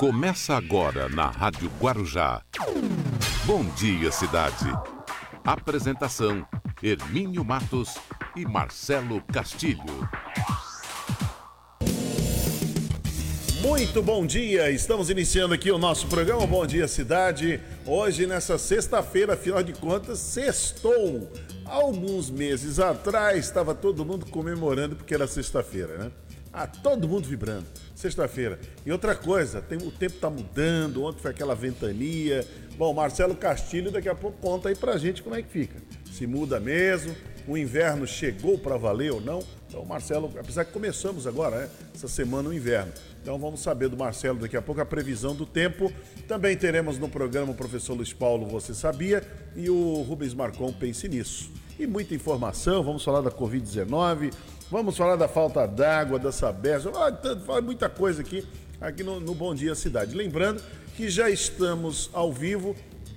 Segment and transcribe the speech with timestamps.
[0.00, 2.42] Começa agora na Rádio Guarujá.
[3.44, 4.64] Bom dia, cidade.
[5.44, 6.42] Apresentação:
[6.82, 7.98] Hermínio Matos
[8.34, 10.08] e Marcelo Castilho.
[13.60, 17.60] Muito bom dia, estamos iniciando aqui o nosso programa Bom Dia Cidade.
[17.84, 21.30] Hoje, nessa sexta-feira, afinal de contas, sextou.
[21.66, 26.10] Alguns meses atrás, estava todo mundo comemorando porque era sexta-feira, né?
[26.50, 27.66] Ah, todo mundo vibrando.
[28.00, 28.58] Sexta-feira.
[28.86, 32.46] E outra coisa, tem, o tempo está mudando, ontem foi aquela ventania.
[32.78, 35.76] Bom, Marcelo Castilho daqui a pouco conta aí pra gente como é que fica.
[36.10, 37.14] Se muda mesmo,
[37.46, 39.42] o inverno chegou para valer ou não.
[39.68, 41.68] Então, Marcelo, apesar que começamos agora, né?
[41.94, 42.90] Essa semana o inverno.
[43.20, 45.92] Então vamos saber do Marcelo daqui a pouco a previsão do tempo.
[46.26, 49.22] Também teremos no programa o professor Luiz Paulo Você Sabia
[49.54, 51.50] e o Rubens Marcon Pense Nisso.
[51.78, 54.32] E muita informação, vamos falar da Covid-19,
[54.70, 56.88] vamos falar da falta d'água, da Sabesp,
[57.44, 58.46] fala muita coisa aqui,
[58.80, 60.14] aqui no, no Bom Dia Cidade.
[60.14, 60.62] Lembrando
[60.96, 62.76] que já estamos ao vivo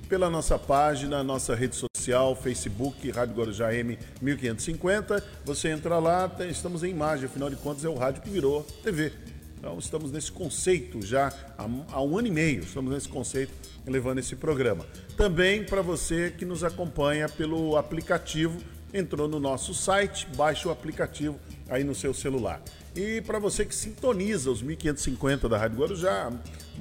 [0.10, 5.24] pela nossa página, nossa rede social, Facebook, Rádio Guarujá M 1550.
[5.46, 9.14] Você entra lá, estamos em imagem, afinal de contas é o rádio que virou TV.
[9.58, 13.54] Então estamos nesse conceito já há um ano e meio, estamos nesse conceito
[13.86, 14.86] levando esse programa.
[15.16, 18.60] Também para você que nos acompanha pelo aplicativo,
[18.94, 22.62] entrou no nosso site, baixa o aplicativo aí no seu celular.
[22.96, 26.32] E para você que sintoniza os 1550 da Rádio Guarujá,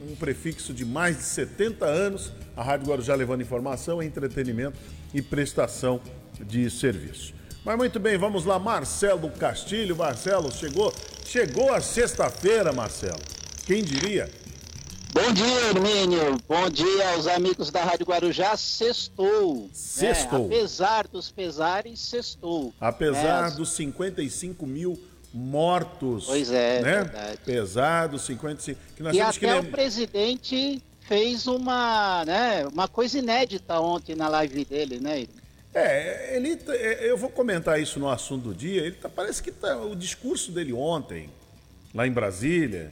[0.06, 4.78] um prefixo de mais de 70 anos, a Rádio Guarujá levando informação, entretenimento
[5.14, 6.00] e prestação
[6.40, 7.34] de serviço.
[7.64, 9.96] Mas muito bem, vamos lá, Marcelo Castilho.
[9.96, 10.92] Marcelo, chegou,
[11.24, 13.20] chegou a sexta-feira, Marcelo.
[13.64, 14.28] Quem diria?
[15.14, 16.38] Bom dia, Hermínio.
[16.48, 18.56] Bom dia aos amigos da Rádio Guarujá.
[18.56, 19.68] Sextou.
[19.70, 20.48] Sextou.
[20.48, 20.56] Né?
[20.56, 22.72] Apesar dos pesares, sextou.
[22.80, 23.56] Apesar né?
[23.56, 24.98] dos 55 mil
[25.33, 26.24] mortos.
[26.24, 27.05] Pois é, né?
[27.05, 27.38] verdade.
[27.44, 28.80] Pesado, 55.
[28.96, 34.28] Que nós e até que o presidente fez uma, né, uma coisa inédita ontem na
[34.28, 35.27] live dele, né?
[35.74, 38.80] É, ele, é, eu vou comentar isso no assunto do dia.
[38.80, 41.28] Ele tá, parece que tá, o discurso dele ontem,
[41.95, 42.90] lá em Brasília,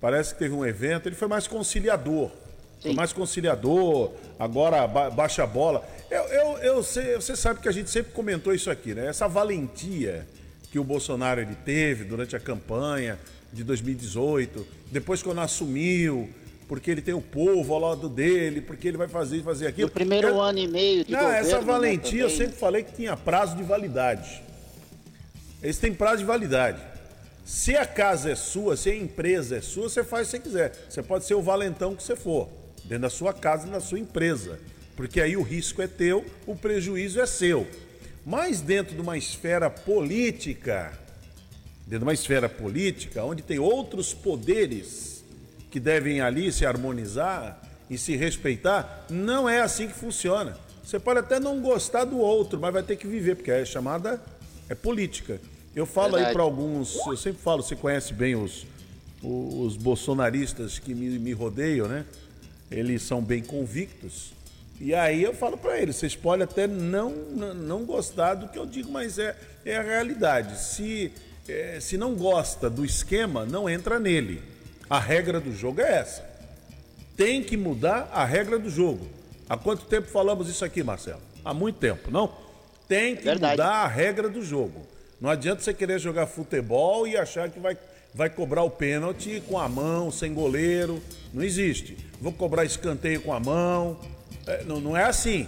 [0.00, 1.08] parece que teve um evento.
[1.08, 2.30] Ele foi mais conciliador,
[2.80, 4.12] foi mais conciliador.
[4.38, 5.86] Agora ba, baixa a bola.
[6.10, 9.06] Eu, eu, eu sei, você sabe que a gente sempre comentou isso aqui, né?
[9.06, 10.26] Essa valentia
[10.70, 13.18] que o Bolsonaro ele teve durante a campanha
[13.52, 16.28] de 2018, depois quando assumiu,
[16.68, 19.88] porque ele tem o povo ao lado dele, porque ele vai fazer fazer aquilo.
[19.88, 22.82] No primeiro eu, ano e meio de Não, governo, essa né, valentia eu sempre falei
[22.82, 24.42] que tinha prazo de validade.
[25.62, 26.80] Eles têm prazo de validade.
[27.48, 30.42] Se a casa é sua, se a empresa é sua, você faz o que você
[30.42, 30.86] quiser.
[30.86, 32.46] Você pode ser o valentão que você for,
[32.84, 34.60] dentro da sua casa e da sua empresa.
[34.94, 37.66] Porque aí o risco é teu, o prejuízo é seu.
[38.22, 40.92] Mas dentro de uma esfera política,
[41.86, 45.24] dentro de uma esfera política, onde tem outros poderes
[45.70, 50.54] que devem ali se harmonizar e se respeitar, não é assim que funciona.
[50.84, 54.20] Você pode até não gostar do outro, mas vai ter que viver, porque é chamada
[54.68, 55.40] é política.
[55.78, 56.26] Eu falo Verdade.
[56.26, 58.66] aí para alguns, eu sempre falo, você conhece bem os,
[59.22, 62.04] os bolsonaristas que me, me rodeiam, né?
[62.68, 64.32] Eles são bem convictos
[64.80, 68.66] e aí eu falo para ele, vocês podem até não, não gostar do que eu
[68.66, 70.58] digo, mas é, é a realidade.
[70.60, 71.12] Se,
[71.48, 74.42] é, se não gosta do esquema, não entra nele.
[74.90, 76.28] A regra do jogo é essa.
[77.16, 79.06] Tem que mudar a regra do jogo.
[79.48, 81.22] Há quanto tempo falamos isso aqui, Marcelo?
[81.44, 82.32] Há muito tempo, não?
[82.88, 84.97] Tem que é mudar a regra do jogo.
[85.20, 87.76] Não adianta você querer jogar futebol e achar que vai,
[88.14, 91.02] vai cobrar o pênalti com a mão, sem goleiro.
[91.34, 91.96] Não existe.
[92.20, 93.98] Vou cobrar escanteio com a mão.
[94.46, 95.46] É, não, não é assim.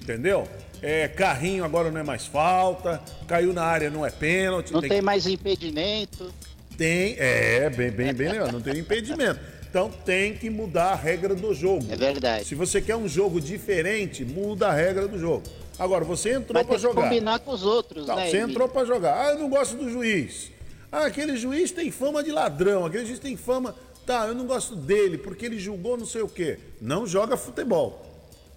[0.00, 0.46] Entendeu?
[0.82, 4.70] É, carrinho agora não é mais falta, caiu na área não é pênalti.
[4.70, 6.30] Não tem, tem mais impedimento.
[6.76, 9.40] Tem, é, bem, bem, bem legal, não tem impedimento.
[9.74, 11.84] Então tem que mudar a regra do jogo.
[11.90, 12.44] É verdade.
[12.44, 15.42] Se você quer um jogo diferente, muda a regra do jogo.
[15.76, 17.02] Agora, você entrou para jogar.
[17.02, 18.30] combinar com os outros, não, né?
[18.30, 19.20] Você entrou para jogar.
[19.20, 20.52] Ah, eu não gosto do juiz.
[20.92, 23.74] Ah, aquele juiz tem fama de ladrão, aquele juiz tem fama
[24.06, 26.56] Tá, eu não gosto dele porque ele julgou não sei o quê.
[26.80, 28.00] Não joga futebol.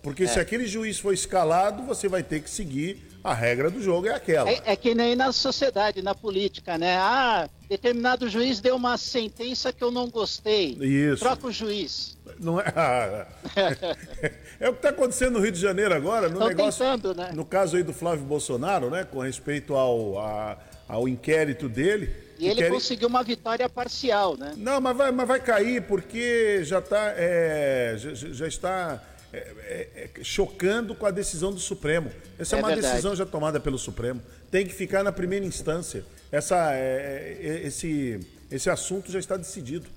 [0.04, 0.28] Porque é.
[0.28, 4.14] se aquele juiz for escalado, você vai ter que seguir a regra do jogo, é
[4.14, 4.50] aquela.
[4.50, 6.96] É, é, que nem na sociedade, na política, né?
[6.98, 10.78] Ah, determinado juiz deu uma sentença que eu não gostei.
[10.80, 11.20] Isso.
[11.24, 12.18] Troca o juiz.
[12.40, 12.66] Não é,
[14.60, 16.86] é o que está acontecendo no Rio de Janeiro agora, no Estão negócio.
[16.86, 17.32] Tentando, né?
[17.34, 19.04] No caso aí do Flávio Bolsonaro, né?
[19.04, 22.14] Com respeito ao, a, ao inquérito dele.
[22.38, 24.54] E ele conseguiu uma vitória parcial, né?
[24.56, 29.02] Não, mas vai, mas vai cair porque já, tá, é, já, já está
[29.34, 32.12] é, é, é, chocando com a decisão do Supremo.
[32.40, 32.94] Essa é, é uma verdade.
[32.94, 34.22] decisão já tomada pelo Supremo.
[34.52, 36.06] Tem que ficar na primeira instância.
[36.32, 38.20] Essa, é, esse,
[38.52, 39.88] esse assunto já está decidido.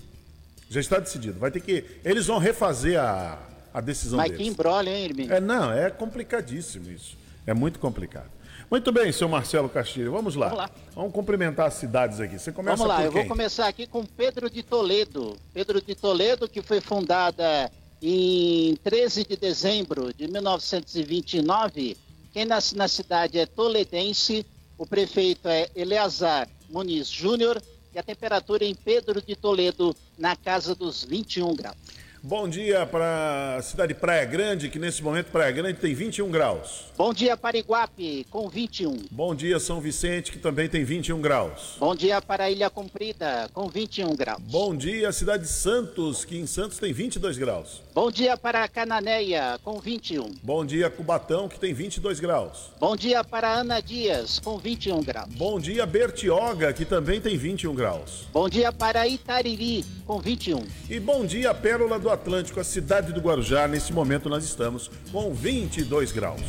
[0.69, 1.39] Já está decidido.
[1.39, 1.85] Vai ter que.
[2.05, 3.39] Eles vão refazer a,
[3.75, 4.45] a decisão Mas deles.
[4.45, 5.35] que embrolha, hein, Hermínio?
[5.35, 7.17] É, não, é complicadíssimo isso.
[7.47, 8.31] É muito complicado.
[8.71, 10.47] Muito bem, seu Marcelo Castilho, vamos lá.
[10.47, 10.71] Vamos lá.
[10.95, 12.39] Vamos cumprimentar as cidades aqui.
[12.39, 15.37] Você começa Vamos lá, eu vou começar aqui com Pedro de Toledo.
[15.53, 17.69] Pedro de Toledo, que foi fundada
[18.01, 21.97] em 13 de dezembro de 1929.
[22.33, 24.47] Quem nasce na cidade é toledense,
[24.79, 27.61] o prefeito é Eleazar Muniz Júnior
[27.93, 31.77] e a temperatura em Pedro de Toledo na casa dos 21 graus.
[32.23, 36.31] Bom dia para a cidade de Praia Grande, que nesse momento Praia Grande tem 21
[36.31, 36.85] graus.
[36.95, 38.95] Bom dia para Iguape, com 21.
[39.11, 41.77] Bom dia São Vicente, que também tem 21 graus.
[41.79, 44.39] Bom dia para Ilha Comprida, com 21 graus.
[44.43, 47.81] Bom dia cidade de Santos, que em Santos tem 22 graus.
[47.93, 50.35] Bom dia para Cananéia, com 21.
[50.45, 52.71] Bom dia Cubatão, que tem 22 graus.
[52.79, 55.29] Bom dia para Ana Dias, com 21 graus.
[55.35, 58.29] Bom dia Bertioga, que também tem 21 graus.
[58.33, 60.65] Bom dia para Itariri, com 21.
[60.89, 63.67] E bom dia Pérola do Atlântico, a cidade do Guarujá.
[63.67, 66.41] Nesse momento nós estamos com 22 graus.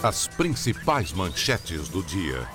[0.00, 2.46] As principais manchetes do dia.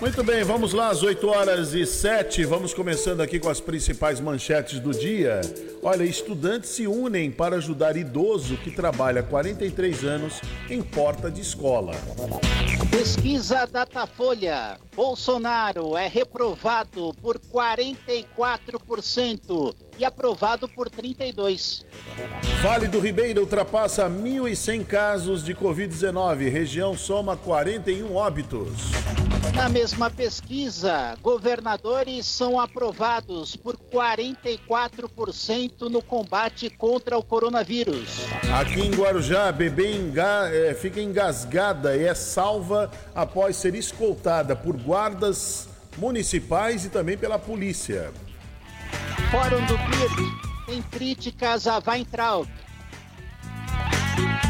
[0.00, 2.44] Muito bem, vamos lá, às 8 horas e 7.
[2.44, 5.40] Vamos começando aqui com as principais manchetes do dia.
[5.90, 10.38] Olha, estudantes se unem para ajudar idoso que trabalha há 43 anos
[10.68, 11.94] em porta de escola.
[12.90, 14.78] Pesquisa Datafolha.
[14.94, 21.86] Bolsonaro é reprovado por 44% e aprovado por 32%.
[22.62, 26.50] Vale do Ribeira ultrapassa 1.100 casos de Covid-19.
[26.50, 28.92] Região soma 41 óbitos.
[29.54, 38.20] Na mesma pesquisa, governadores são aprovados por 44% no combate contra o coronavírus.
[38.58, 44.74] Aqui em Guarujá, bebê enga- eh, fica engasgada e é salva após ser escoltada por
[44.78, 48.10] guardas municipais e também pela polícia.
[49.30, 50.30] Fórum do PIB
[50.66, 52.48] tem críticas a Weintraub.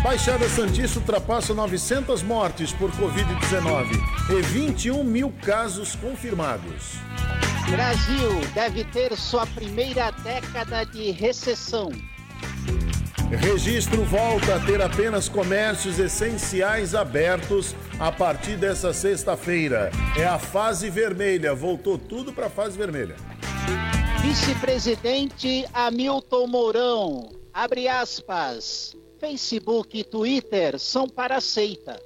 [0.02, 3.90] Baixada Santista ultrapassa 900 mortes por Covid-19
[4.30, 6.94] e 21 mil casos confirmados.
[7.70, 11.90] Brasil deve ter sua primeira década de recessão.
[13.30, 19.90] Registro volta a ter apenas comércios essenciais abertos a partir dessa sexta-feira.
[20.18, 23.16] É a fase vermelha, voltou tudo para a fase vermelha.
[24.22, 28.96] Vice-presidente Hamilton Mourão, abre aspas.
[29.20, 32.00] Facebook e Twitter são para a seita.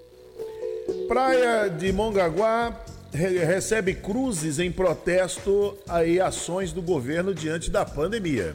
[1.07, 2.75] Praia de Mongaguá
[3.13, 5.77] recebe cruzes em protesto
[6.07, 8.55] e ações do governo diante da pandemia.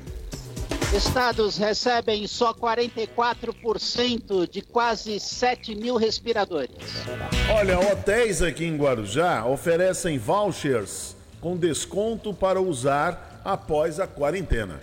[0.96, 6.72] Estados recebem só 44% de quase 7 mil respiradores.
[7.54, 14.80] Olha, hotéis aqui em Guarujá oferecem vouchers com desconto para usar após a quarentena.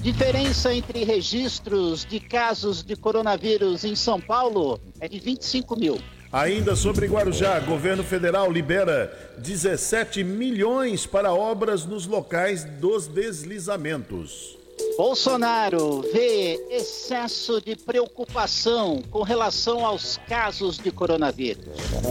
[0.00, 6.00] Diferença entre registros de casos de coronavírus em São Paulo é de 25 mil.
[6.32, 14.56] Ainda sobre Guarujá, governo federal libera 17 milhões para obras nos locais dos deslizamentos.
[14.96, 21.64] Bolsonaro vê excesso de preocupação com relação aos casos de coronavírus.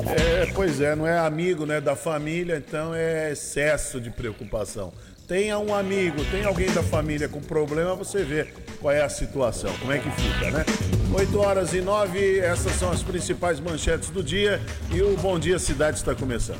[0.05, 4.91] É, pois é, não é amigo né, da família, então é excesso de preocupação.
[5.29, 8.45] Tenha um amigo, tem alguém da família com problema, você vê
[8.81, 10.65] qual é a situação, como é que fica, né?
[11.13, 14.59] 8 horas e 9, essas são as principais manchetes do dia
[14.91, 16.57] e o Bom Dia Cidade está começando.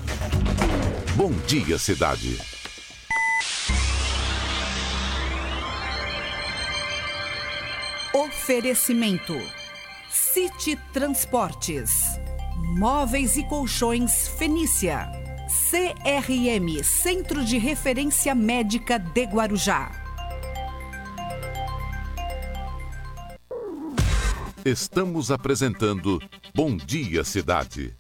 [1.16, 2.40] Bom dia, cidade.
[8.14, 9.36] Oferecimento:
[10.12, 12.20] City Transportes,
[12.78, 15.10] Móveis e Colchões Fenícia,
[15.50, 19.90] CRM Centro de Referência Médica de Guarujá.
[24.64, 26.22] Estamos apresentando
[26.54, 27.96] Bom Dia, cidade.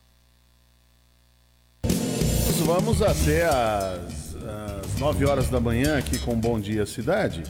[2.68, 7.41] Vamos até às, às 9 horas da manhã aqui com Bom Dia Cidade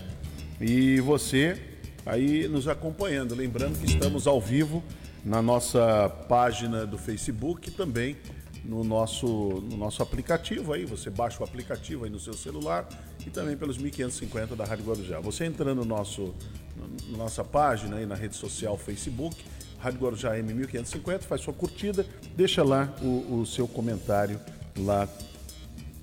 [0.61, 1.61] e você
[2.05, 3.35] aí nos acompanhando.
[3.35, 4.81] Lembrando que estamos ao vivo
[5.25, 8.15] na nossa página do Facebook e também
[8.63, 10.85] no nosso, no nosso aplicativo aí.
[10.85, 12.87] Você baixa o aplicativo aí no seu celular
[13.25, 15.19] e também pelos 1550 da Rádio Guarujá.
[15.19, 16.33] Você entrando no nosso,
[17.09, 19.37] na nossa página aí na rede social Facebook,
[19.79, 24.39] Rádio Guarujá M1550, faz sua curtida, deixa lá o, o seu comentário
[24.77, 25.07] lá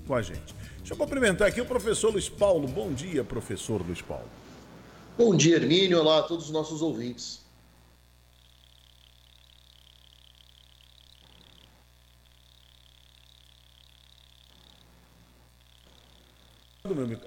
[0.05, 0.55] com a gente.
[0.77, 2.67] Deixa eu cumprimentar aqui o professor Luiz Paulo.
[2.67, 4.27] Bom dia, professor Luiz Paulo.
[5.17, 5.99] Bom dia, Hermínio.
[5.99, 7.46] Olá a todos os nossos ouvintes.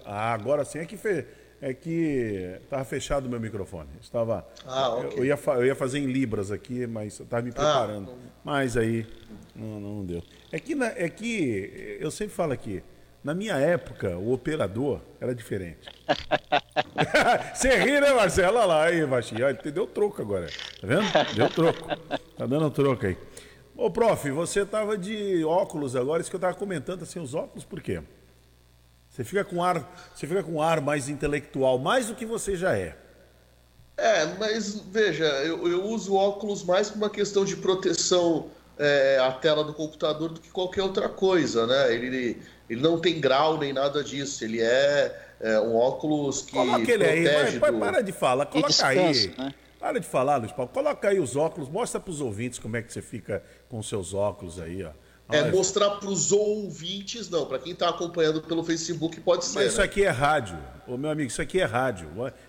[0.05, 1.25] Ah, agora sim é que fe...
[1.61, 3.89] é que estava fechado o meu microfone.
[4.01, 5.19] Estava Ah, ok.
[5.19, 8.03] eu, ia fa- eu ia fazer em libras aqui, mas eu estava me preparando.
[8.05, 9.07] então- Mas aí
[9.55, 10.23] não, não deu.
[10.51, 12.83] É que na- é que eu sempre falo aqui,
[13.23, 15.87] na minha época o operador era diferente.
[17.55, 18.57] Você ri, né, Marcelo?
[18.59, 19.45] Olha lá, aí, baixinho.
[19.45, 20.47] Olha, Deu troco agora.
[20.81, 21.35] Tá vendo?
[21.35, 21.89] Deu troco.
[22.37, 23.17] Tá dando troco aí.
[23.77, 27.65] Ô, prof, você tava de óculos agora, isso que eu tava comentando, assim, os óculos
[27.65, 28.03] por quê?
[29.21, 32.57] Você fica com ar, você fica com um ar mais intelectual, mais do que você
[32.57, 32.97] já é.
[33.95, 38.47] É, mas veja, eu, eu uso óculos mais por uma questão de proteção
[38.79, 41.95] é, à tela do computador do que qualquer outra coisa, né?
[41.95, 44.43] Ele, ele não tem grau nem nada disso.
[44.43, 47.79] Ele é, é, um óculos que Coloca ele aí, protege vai, do...
[47.79, 49.35] para de falar, coloca descanso, aí.
[49.37, 49.55] né?
[49.79, 50.73] Para de falar, Luiz Paulo.
[50.73, 54.15] Coloca aí os óculos, mostra pros ouvintes como é que você fica com os seus
[54.15, 54.93] óculos aí, ó.
[55.33, 57.47] É Olha, mostrar para os ouvintes, não.
[57.47, 59.55] Para quem está acompanhando pelo Facebook pode ser.
[59.61, 59.85] Mas isso né?
[59.85, 60.59] aqui é rádio.
[60.87, 62.09] Ô, meu amigo, isso aqui é rádio.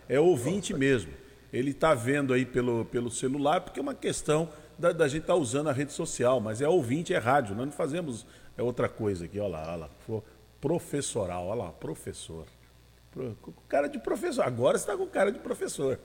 [0.09, 1.11] É ouvinte mesmo.
[1.53, 5.35] Ele está vendo aí pelo, pelo celular, porque é uma questão da, da gente estar
[5.35, 7.55] usando a rede social, mas é ouvinte, é rádio.
[7.55, 8.25] Nós não fazemos
[8.57, 10.21] é outra coisa aqui, olha lá, olha lá.
[10.59, 12.45] Professoral, olha lá, professor.
[13.11, 14.43] Pro- Com cara de professor.
[14.43, 15.99] Agora você está com cara de professor.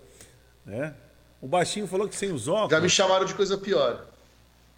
[0.65, 0.95] Né?
[1.41, 2.71] O baixinho falou que sem os óculos.
[2.71, 4.07] Já me chamaram de coisa pior.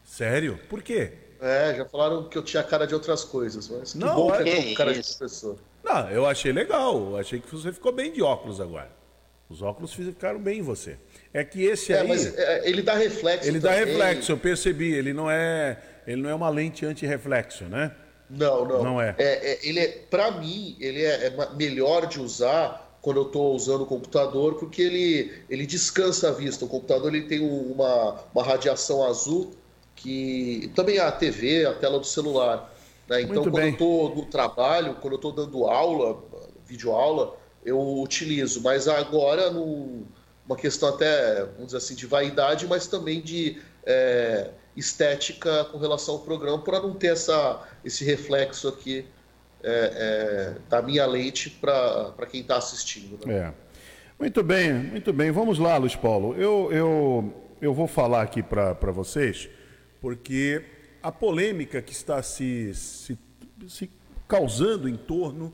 [0.05, 0.59] Sério?
[0.69, 1.13] Por quê?
[1.41, 4.43] É, já falaram que eu tinha cara de outras coisas, mas que Não, bom é-
[4.45, 5.19] que Que com cara de isso.
[5.19, 5.57] professor.
[5.85, 7.11] Não, eu achei legal.
[7.11, 8.91] Eu achei que você ficou bem de óculos agora.
[9.49, 10.99] Os óculos ficaram bem em você.
[11.33, 12.09] É que esse É, aí.
[12.09, 13.49] mas é, ele dá reflexo.
[13.49, 13.87] Ele dá também.
[13.87, 14.93] reflexo, eu percebi.
[14.93, 17.93] Ele não é, ele não é uma lente anti-reflexo, né?
[18.29, 18.83] Não, não.
[18.85, 19.15] Não é.
[19.19, 23.83] é, ele é para mim, ele é, é melhor de usar quando eu estou usando
[23.83, 26.67] o computador, porque ele, ele descansa a vista.
[26.67, 29.53] O computador ele tem um- uma, uma radiação azul
[30.03, 32.73] que também a TV, a tela do celular.
[33.09, 33.23] né?
[33.23, 33.67] Então, Muito quando bem.
[33.67, 36.23] eu estou no trabalho, quando eu estou dando aula,
[36.67, 38.63] videoaula, eu utilizo.
[38.63, 40.05] Mas agora, num-
[40.47, 46.15] uma questão até, vamos dizer assim, de vaidade, mas também de é, estética com relação
[46.15, 49.05] ao programa, para não ter essa, esse reflexo aqui
[49.63, 53.19] é, é, da minha lente para quem está assistindo.
[53.27, 53.35] né?
[53.35, 53.53] É.
[54.19, 55.31] Muito bem, muito bem.
[55.31, 56.35] Vamos lá, Luiz Paulo.
[56.37, 59.49] Eu, eu, eu vou falar aqui para vocês,
[60.01, 60.65] porque
[61.03, 63.19] a polêmica que está se, se,
[63.69, 63.91] se
[64.27, 65.53] causando em torno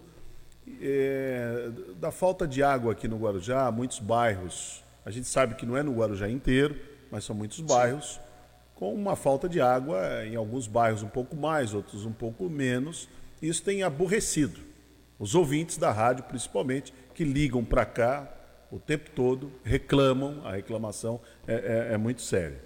[0.80, 4.82] é, da falta de água aqui no Guarujá, muitos bairros.
[5.04, 6.76] A gente sabe que não é no Guarujá inteiro,
[7.10, 8.20] mas são muitos bairros
[8.74, 13.08] com uma falta de água, em alguns bairros um pouco mais, outros um pouco menos.
[13.40, 14.60] Isso tem aborrecido
[15.18, 18.30] os ouvintes da rádio, principalmente, que ligam para cá
[18.72, 21.54] o tempo todo, reclamam, a reclamação é,
[21.90, 22.60] é- é muito séria.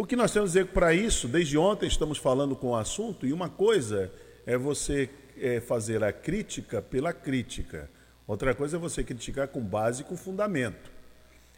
[0.00, 3.26] O que nós temos a dizer para isso, desde ontem estamos falando com o assunto,
[3.26, 4.10] e uma coisa
[4.46, 7.90] é você é, fazer a crítica pela crítica,
[8.26, 10.90] outra coisa é você criticar com base e com fundamento.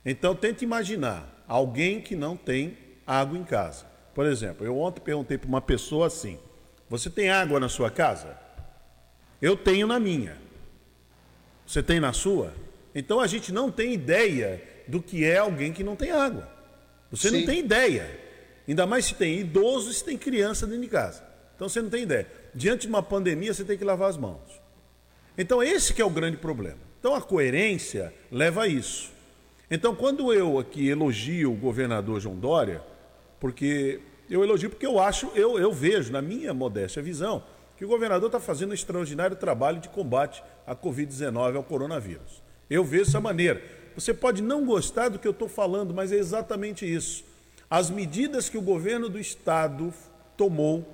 [0.04, 3.86] Então tente imaginar alguém que não tem água em casa.
[4.12, 6.36] Por exemplo, eu ontem perguntei para uma pessoa assim:
[6.90, 8.36] Você tem água na sua casa?
[9.40, 10.36] Eu tenho na minha.
[11.64, 12.52] Você tem na sua?
[12.92, 16.50] Então a gente não tem ideia do que é alguém que não tem água.
[17.08, 17.46] Você não Sim.
[17.46, 18.21] tem ideia.
[18.66, 21.22] Ainda mais se tem idoso e se tem criança dentro de casa.
[21.56, 22.26] Então você não tem ideia.
[22.54, 24.60] Diante de uma pandemia, você tem que lavar as mãos.
[25.36, 26.78] Então esse que é o grande problema.
[26.98, 29.10] Então a coerência leva a isso.
[29.70, 32.82] Então quando eu aqui elogio o governador João Dória,
[33.40, 34.00] porque
[34.30, 37.42] eu elogio porque eu acho, eu, eu vejo, na minha modéstia visão,
[37.76, 42.42] que o governador está fazendo um extraordinário trabalho de combate à Covid-19, ao coronavírus.
[42.70, 43.60] Eu vejo dessa maneira.
[43.94, 47.24] Você pode não gostar do que eu estou falando, mas é exatamente isso.
[47.72, 49.94] As medidas que o governo do estado
[50.36, 50.86] tomou,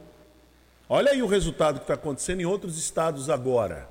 [0.89, 3.89] olha aí o resultado que está acontecendo em outros estados agora.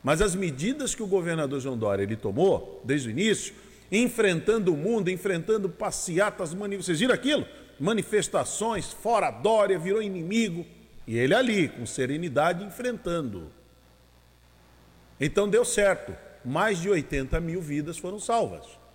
[0.00, 3.52] Mas as medidas que o governador João Dória ele tomou desde o início,
[3.90, 7.44] enfrentando o mundo, enfrentando passeatas, vocês viram aquilo?
[7.80, 10.64] Manifestações, fora Dória, virou inimigo.
[11.04, 13.50] E ele ali, com serenidade, enfrentando.
[15.18, 16.14] Então deu certo.
[16.44, 18.85] Mais de 80 mil vidas foram salvas.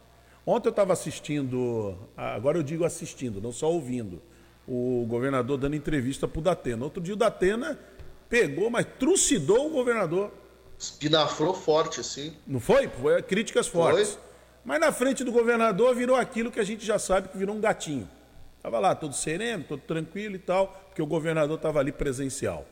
[0.46, 4.22] Ontem eu estava assistindo, agora eu digo assistindo, não só ouvindo,
[4.68, 6.84] o governador dando entrevista para o Datena.
[6.84, 7.80] Outro dia o Datena
[8.28, 10.32] pegou, mas trucidou o governador.
[10.78, 12.34] Espinafrou forte, assim.
[12.48, 12.88] Não foi?
[12.88, 14.14] Foi críticas fortes.
[14.14, 14.22] Foi.
[14.64, 17.62] Mas na frente do governador virou aquilo que a gente já sabe que virou um
[17.62, 18.10] gatinho.
[18.58, 22.66] Estava lá todo sereno, todo tranquilo e tal, porque o governador estava ali presencial.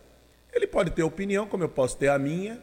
[0.53, 2.61] Ele pode ter opinião, como eu posso ter a minha,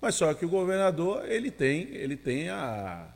[0.00, 3.08] mas só que o governador ele tem, ele tem a,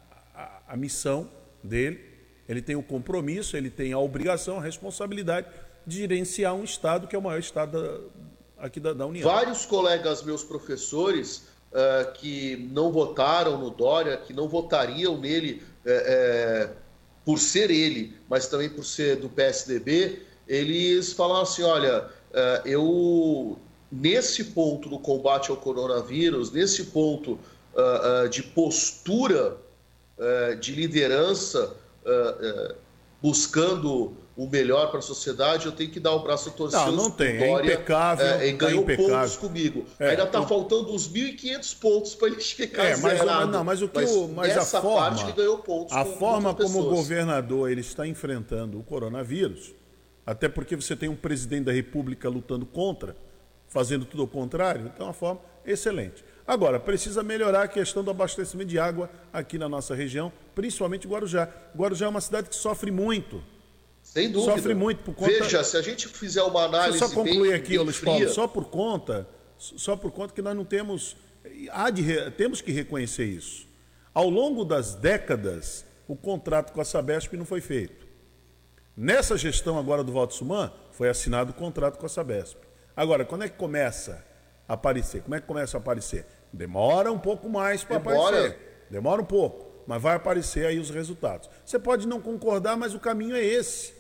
[0.69, 1.29] a, missão
[1.63, 2.01] dele,
[2.49, 5.47] ele tem o compromisso, ele tem a obrigação, a responsabilidade
[5.87, 9.29] de gerenciar um Estado que é o maior Estado da- aqui da, da União.
[9.29, 15.93] Vários colegas meus professores uh, que não votaram no Dória, que não votariam nele é,
[15.93, 16.71] é,
[17.25, 23.59] por ser ele, mas também por ser do PSDB, eles falaram assim: olha, uh, eu
[23.91, 27.39] nesse ponto do combate ao coronavírus, nesse ponto
[27.75, 29.57] uh, de postura
[30.61, 31.75] de liderança,
[33.21, 36.93] buscando o melhor para a sociedade, eu tenho que dar o braço torcido.
[36.93, 37.43] Não, não tem.
[37.43, 38.27] É Dória, é impecável.
[38.27, 39.17] É, ganhou impecável.
[39.17, 39.85] pontos comigo.
[39.99, 43.51] É, Ainda está faltando uns 1.500 pontos para ele ficar é, mas, zerado.
[43.51, 45.93] Não, mas o que mas o, mas essa a forma, parte que ganhou pontos.
[45.93, 49.75] A forma como o governador ele está enfrentando o coronavírus,
[50.25, 53.17] até porque você tem um presidente da República lutando contra,
[53.67, 56.25] fazendo tudo ao contrário, então é uma forma excelente.
[56.49, 61.47] Agora, precisa melhorar a questão do abastecimento de água aqui na nossa região, principalmente Guarujá.
[61.77, 63.45] Guarujá é uma cidade que sofre muito
[64.03, 64.55] sem dúvida.
[64.55, 65.31] Sofre muito por conta.
[65.31, 66.99] Veja, se a gente fizer uma análise.
[66.99, 69.29] Deixa eu só concluir bem, aqui, bem Luiz Paulo, só por conta,
[69.59, 71.15] só por conta que nós não temos.
[71.71, 73.67] Há de, temos que reconhecer isso.
[74.15, 78.07] Ao longo das décadas, o contrato com a Sabesp não foi feito.
[78.97, 82.57] Nessa gestão agora do Valdo Suman, foi assinado o contrato com a Sabesp.
[82.97, 84.25] Agora, quando é que começa
[84.67, 85.21] a aparecer?
[85.21, 86.25] Como é que começa a aparecer?
[86.53, 88.87] Demora um pouco mais para aparecer.
[88.91, 91.49] Demora um pouco, mas vai aparecer aí os resultados.
[91.65, 93.93] Você pode não concordar, mas o caminho é esse.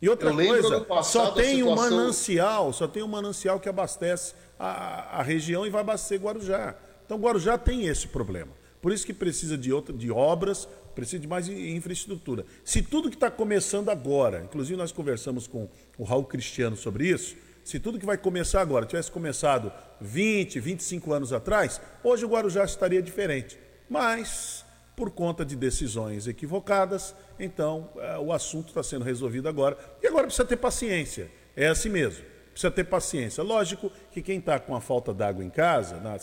[0.00, 1.72] E outra coisa, só tem situação...
[1.72, 6.74] um manancial, só tem um manancial que abastece a, a região e vai abastecer Guarujá.
[7.04, 8.52] Então Guarujá tem esse problema.
[8.82, 12.44] Por isso que precisa de, outra, de obras, precisa de mais infraestrutura.
[12.64, 17.36] Se tudo que está começando agora, inclusive nós conversamos com o Raul Cristiano sobre isso,
[17.66, 22.64] se tudo que vai começar agora tivesse começado 20, 25 anos atrás, hoje o Guarujá
[22.64, 23.58] estaria diferente.
[23.90, 27.12] Mas por conta de decisões equivocadas.
[27.40, 29.76] Então, é, o assunto está sendo resolvido agora.
[30.00, 31.28] E agora precisa ter paciência.
[31.56, 32.24] É assim mesmo.
[32.52, 33.42] Precisa ter paciência.
[33.42, 36.16] Lógico que quem está com a falta d'água em casa, na,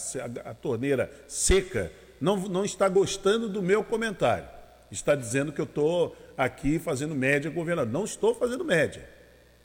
[0.49, 4.47] a, torneira seca, não, não está gostando do meu comentário.
[4.89, 7.91] Está dizendo que eu estou aqui fazendo média governador.
[7.91, 9.12] Não estou fazendo média.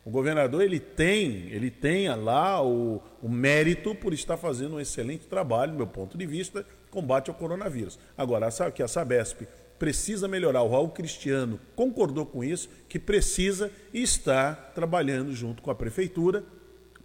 [0.04, 5.26] O governador ele tem, ele tem lá o, o mérito por estar fazendo um excelente
[5.26, 7.98] trabalho, do meu ponto de vista, combate ao coronavírus.
[8.16, 9.42] Agora, sabe que a Sabesp
[9.78, 10.62] precisa melhorar.
[10.62, 16.44] O Raul Cristiano concordou com isso, que precisa e está trabalhando junto com a prefeitura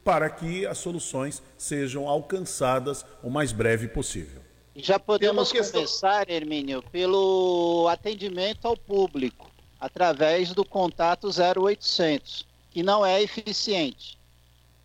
[0.04, 4.42] para que as soluções sejam alcançadas o mais breve possível.
[4.76, 5.82] Já podemos questão...
[5.82, 14.18] começar, Hermínio, pelo atendimento ao público, através do contato 0800, que não é eficiente.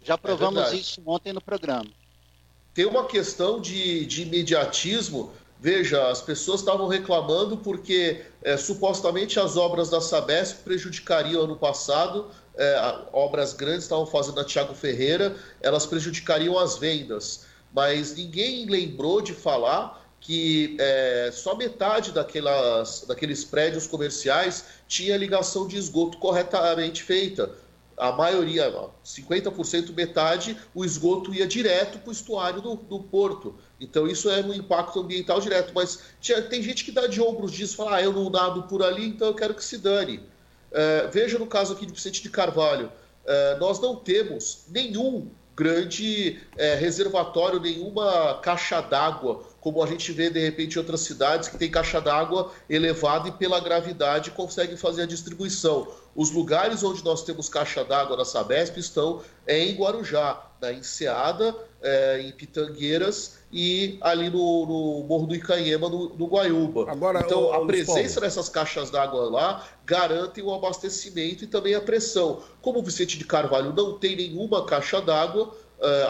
[0.03, 1.91] Já provamos é isso ontem no programa
[2.79, 5.33] tem uma questão de, de imediatismo.
[5.59, 12.31] Veja, as pessoas estavam reclamando porque é, supostamente as obras da Sabesp prejudicariam ano passado,
[12.57, 17.47] é, obras grandes estavam fazendo a Tiago Ferreira, elas prejudicariam as vendas.
[17.75, 25.67] Mas ninguém lembrou de falar que é, só metade daquelas, daqueles prédios comerciais tinha ligação
[25.67, 27.51] de esgoto corretamente feita
[27.99, 28.73] a maioria,
[29.05, 33.55] 50%, metade, o esgoto ia direto para o estuário do, do, porto.
[33.81, 35.73] Então isso é um impacto ambiental direto.
[35.75, 36.01] Mas
[36.49, 39.29] tem gente que dá de ombros disso, fala, ah, eu não nado por ali, então
[39.29, 40.23] eu quero que se dane.
[40.71, 42.93] É, veja no caso aqui de Vicente de Carvalho,
[43.27, 50.31] é, nós não temos nenhum grande é, reservatório, nenhuma caixa d'água, como a gente vê
[50.31, 55.03] de repente em outras cidades que tem caixa d'água elevada e pela gravidade conseguem fazer
[55.03, 55.89] a distribuição.
[56.15, 62.21] Os lugares onde nós temos caixa d'água na Sabesp estão em Guarujá, na Enseada, é,
[62.23, 66.91] em Pitangueiras e ali no, no Morro do Icanhema, no, no Guaiúba.
[66.91, 72.43] Agora, então, a presença dessas caixas d'água lá garante o abastecimento e também a pressão.
[72.61, 75.55] Como o Vicente de Carvalho não tem nenhuma caixa d'água,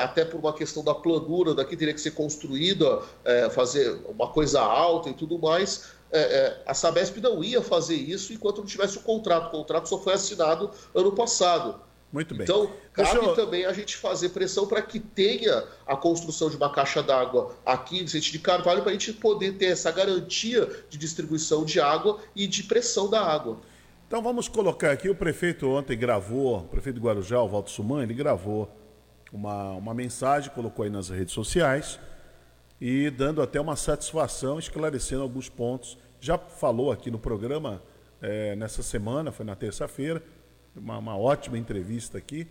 [0.00, 4.60] até por uma questão da planura, daqui teria que ser construída, uh, fazer uma coisa
[4.60, 8.96] alta e tudo mais é, é, a Sabesp não ia fazer isso enquanto não tivesse
[8.96, 9.48] o contrato.
[9.48, 11.80] O contrato só foi assinado ano passado.
[12.10, 12.44] Muito bem.
[12.44, 13.34] Então, cabe eu...
[13.34, 17.98] também a gente fazer pressão para que tenha a construção de uma caixa d'água aqui
[17.98, 22.18] em Vicente de Carvalho, para a gente poder ter essa garantia de distribuição de água
[22.34, 23.58] e de pressão da água.
[24.06, 28.14] Então vamos colocar aqui, o prefeito ontem gravou, o prefeito Guarujá, o Walter Suman, ele
[28.14, 28.66] gravou
[29.32, 31.98] uma, uma mensagem, colocou aí nas redes sociais,
[32.80, 35.98] e dando até uma satisfação, esclarecendo alguns pontos.
[36.20, 37.82] Já falou aqui no programa
[38.20, 40.22] é, nessa semana, foi na terça-feira,
[40.74, 42.46] uma, uma, ótima entrevista aqui.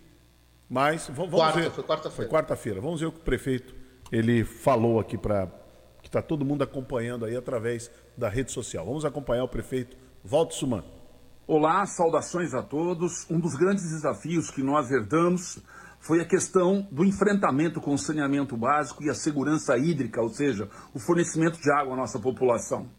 [0.70, 1.72] Mas vamos Quarta, ver.
[1.72, 2.16] Foi quarta-feira.
[2.16, 2.82] Foi quarta-feira.
[2.82, 3.74] Vamos ver o que o prefeito
[4.12, 5.48] ele falou aqui para
[6.02, 8.86] que está todo mundo acompanhando aí através da rede social.
[8.86, 10.84] Vamos acompanhar o prefeito Walter Suman.
[11.46, 13.26] Olá, saudações a todos.
[13.30, 15.60] Um dos grandes desafios que nós herdamos
[16.00, 20.70] foi a questão do enfrentamento com o saneamento básico e a segurança hídrica, ou seja,
[20.94, 22.90] o fornecimento de água à nossa população.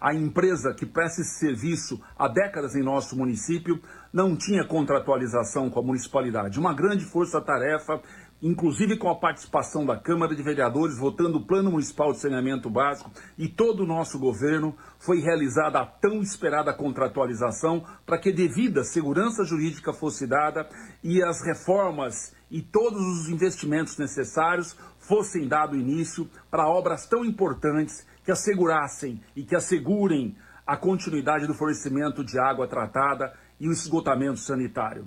[0.00, 3.80] A empresa que presta esse serviço há décadas em nosso município
[4.12, 6.60] não tinha contratualização com a municipalidade.
[6.60, 8.00] Uma grande força-tarefa
[8.42, 13.10] inclusive com a participação da Câmara de Vereadores votando o Plano Municipal de Saneamento Básico
[13.38, 19.44] e todo o nosso governo, foi realizada a tão esperada contratualização para que devida segurança
[19.44, 20.68] jurídica fosse dada
[21.02, 28.06] e as reformas e todos os investimentos necessários fossem dado início para obras tão importantes
[28.24, 34.40] que assegurassem e que assegurem a continuidade do fornecimento de água tratada e o esgotamento
[34.40, 35.06] sanitário.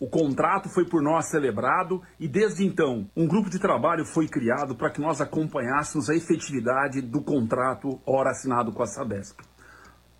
[0.00, 4.74] O contrato foi por nós celebrado e desde então um grupo de trabalho foi criado
[4.74, 9.38] para que nós acompanhássemos a efetividade do contrato ora assinado com a Sabesp.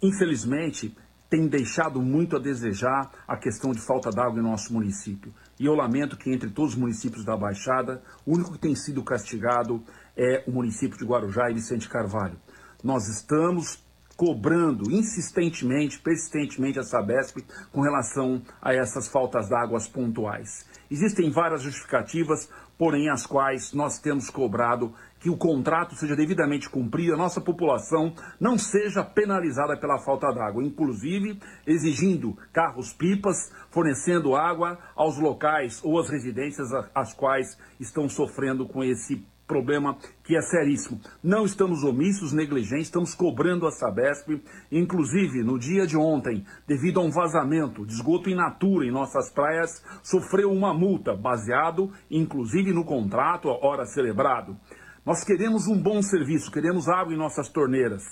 [0.03, 0.95] Infelizmente,
[1.31, 5.33] tem deixado muito a desejar a questão de falta d'água em nosso município.
[5.59, 9.03] E eu lamento que entre todos os municípios da Baixada, o único que tem sido
[9.03, 9.83] castigado
[10.15, 12.37] é o município de Guarujá e Vicente Carvalho.
[12.85, 13.83] Nós estamos
[14.21, 17.39] cobrando insistentemente, persistentemente a Sabesp
[17.73, 20.69] com relação a essas faltas d'água pontuais.
[20.91, 27.15] Existem várias justificativas, porém as quais nós temos cobrado que o contrato seja devidamente cumprido,
[27.15, 35.19] a nossa população não seja penalizada pela falta d'água, inclusive exigindo carros-pipas fornecendo água aos
[35.19, 41.01] locais ou às residências as quais estão sofrendo com esse problema que é seríssimo.
[41.21, 44.41] Não estamos omissos, negligentes, estamos cobrando a Sabesp.
[44.71, 49.29] Inclusive, no dia de ontem, devido a um vazamento de esgoto in natura em nossas
[49.29, 54.57] praias, sofreu uma multa, baseado inclusive no contrato, a hora celebrado.
[55.05, 58.05] Nós queremos um bom serviço, queremos água em nossas torneiras.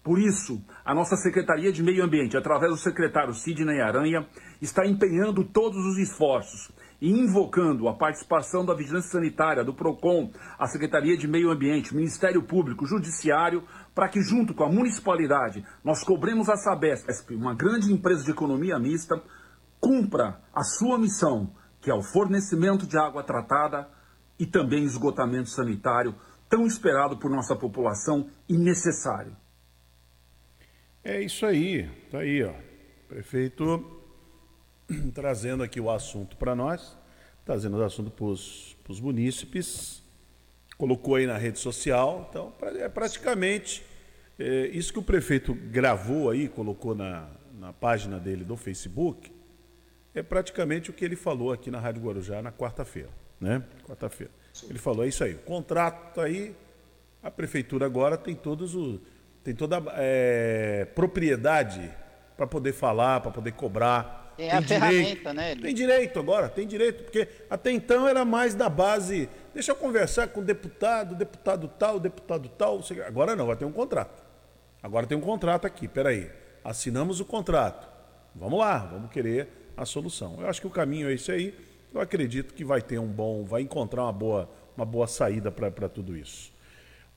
[0.00, 4.28] Por isso, a nossa Secretaria de Meio Ambiente, através do secretário Sidney Aranha,
[4.60, 6.70] está empenhando todos os esforços
[7.04, 12.42] e invocando a participação da Vigilância Sanitária, do PROCON, a Secretaria de Meio Ambiente, Ministério
[12.42, 13.62] Público, Judiciário,
[13.94, 18.78] para que, junto com a municipalidade, nós cobremos a Sabesp, uma grande empresa de economia
[18.78, 19.22] mista,
[19.78, 23.86] cumpra a sua missão, que é o fornecimento de água tratada
[24.38, 26.14] e também esgotamento sanitário,
[26.48, 29.36] tão esperado por nossa população e necessário.
[31.04, 32.54] É isso aí, tá aí, ó.
[33.08, 34.03] Prefeito
[35.14, 36.96] trazendo aqui o assunto para nós,
[37.44, 40.02] trazendo o assunto para os munícipes,
[40.76, 43.84] colocou aí na rede social, então é praticamente
[44.38, 49.32] é, isso que o prefeito gravou aí, colocou na, na página dele do Facebook,
[50.14, 53.62] é praticamente o que ele falou aqui na Rádio Guarujá na quarta-feira, né?
[53.86, 54.32] Quarta-feira.
[54.68, 56.54] Ele falou, é isso aí, o contrato aí,
[57.22, 59.00] a prefeitura agora tem todos o
[59.42, 61.90] tem toda a é, propriedade
[62.34, 65.56] para poder falar, para poder cobrar, tem, tem a direito, ferramenta, né?
[65.56, 69.28] Tem direito agora, tem direito, porque até então era mais da base.
[69.52, 72.80] Deixa eu conversar com o deputado, deputado tal, deputado tal.
[73.06, 74.22] Agora não, agora tem um contrato.
[74.82, 76.30] Agora tem um contrato aqui, peraí.
[76.62, 77.88] Assinamos o contrato.
[78.34, 80.38] Vamos lá, vamos querer a solução.
[80.40, 81.54] Eu acho que o caminho é esse aí.
[81.92, 85.88] Eu acredito que vai ter um bom, vai encontrar uma boa, uma boa saída para
[85.88, 86.52] tudo isso.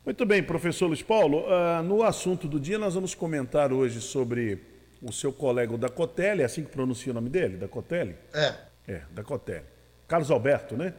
[0.05, 1.39] Muito bem, professor Luiz Paulo.
[1.39, 5.89] Uh, no assunto do dia, nós vamos comentar hoje sobre o seu colega o da
[5.89, 7.57] Cotelli, é assim que pronuncia o nome dele?
[7.57, 8.15] Da Cotelli?
[8.33, 8.55] É.
[8.87, 9.65] É, da Cotelli.
[10.07, 10.93] Carlos Alberto, né?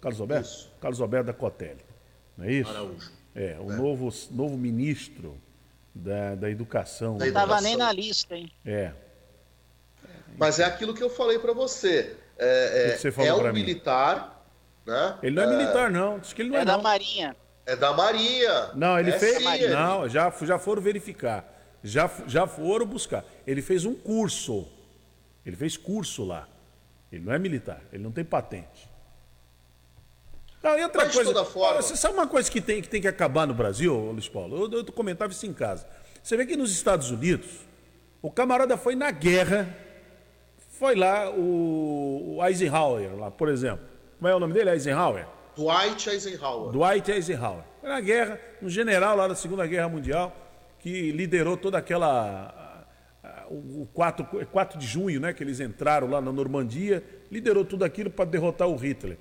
[0.00, 0.48] Carlos Alberto?
[0.48, 0.72] Isso.
[0.80, 1.84] Carlos Alberto da Cotelli.
[2.36, 2.70] Não é isso?
[2.70, 3.10] Araújo.
[3.34, 3.76] É, o é.
[3.76, 5.38] Novo, novo ministro
[5.94, 7.18] da, da Educação.
[7.18, 8.50] Não estava nem na lista, hein?
[8.64, 8.92] É.
[10.38, 12.16] Mas é aquilo que eu falei para você.
[12.38, 14.44] É, é, você é um militar,
[14.84, 15.18] né?
[15.22, 16.18] Ele não é, militar, não.
[16.18, 16.82] Diz que ele não é, é da não.
[16.82, 17.36] Marinha.
[17.64, 18.70] É da Marinha.
[18.74, 19.38] Não, ele é fez.
[19.38, 21.55] Sim, não, já, já foram verificar.
[21.86, 23.24] Já, já foram buscar.
[23.46, 24.66] Ele fez um curso.
[25.44, 26.48] Ele fez curso lá.
[27.10, 28.90] Ele não é militar, ele não tem patente.
[30.62, 31.80] Não, e outra Mas coisa, forma...
[31.80, 34.64] você sabe uma coisa que tem, que tem que acabar no Brasil, Luiz Paulo?
[34.64, 35.86] Eu, eu comentava isso em casa.
[36.20, 37.46] Você vê que nos Estados Unidos,
[38.20, 39.72] o camarada foi na guerra,
[40.72, 43.86] foi lá o, o Eisenhower, lá, por exemplo.
[44.18, 44.70] Como é o nome dele?
[44.70, 45.26] Eisenhower?
[45.54, 46.72] Dwight Eisenhower.
[46.72, 47.62] Dwight Eisenhower.
[47.80, 50.45] Foi na guerra, um general lá da Segunda Guerra Mundial
[50.86, 52.86] que liderou toda aquela.
[53.50, 58.08] O 4, 4 de junho, né, que eles entraram lá na Normandia, liderou tudo aquilo
[58.08, 59.18] para derrotar o Hitler.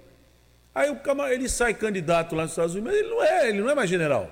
[0.75, 3.69] Aí o ele sai candidato lá nos Estados Unidos, mas ele não é, ele não
[3.69, 4.31] é mais general.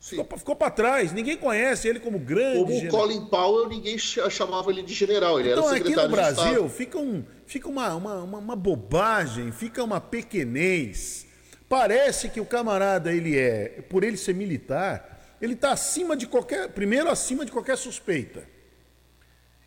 [0.00, 0.16] Sim.
[0.16, 2.58] Ficou, ficou para trás, ninguém conhece ele como grande.
[2.58, 6.16] Como o Colin Powell, ninguém chamava ele de general, ele então, era secretário aqui no
[6.16, 11.26] Brasil fica, um, fica uma, uma, uma, uma bobagem, fica uma pequenez.
[11.68, 15.09] Parece que o camarada ele é, por ele ser militar,
[15.40, 18.46] ele está acima de qualquer, primeiro acima de qualquer suspeita.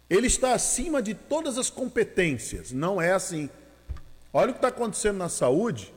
[0.09, 2.71] Ele está acima de todas as competências.
[2.71, 3.49] Não é assim.
[4.31, 5.93] Olha o que está acontecendo na saúde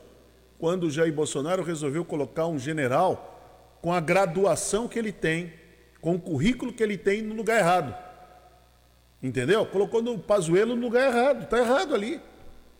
[0.57, 5.53] quando o Jair Bolsonaro resolveu colocar um general com a graduação que ele tem,
[6.01, 7.95] com o currículo que ele tem no lugar errado.
[9.21, 9.65] Entendeu?
[9.65, 11.43] Colocou no Pazuelo no lugar errado.
[11.43, 12.21] Está errado ali.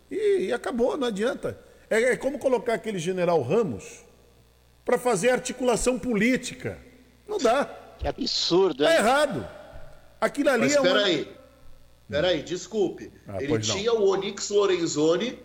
[0.09, 1.59] E, e, acabou, não adianta.
[1.89, 4.03] É, é como colocar aquele general Ramos
[4.85, 6.86] para fazer articulação política.
[7.27, 7.65] Não dá.
[7.99, 9.47] Que absurdo, Está errado.
[10.21, 11.05] Aquilo ali Mas é espera uma...
[11.05, 11.37] aí.
[12.09, 13.11] Peraí, desculpe.
[13.27, 13.75] Ah, ele pois não.
[13.75, 15.39] tinha o Onyx Lorenzoni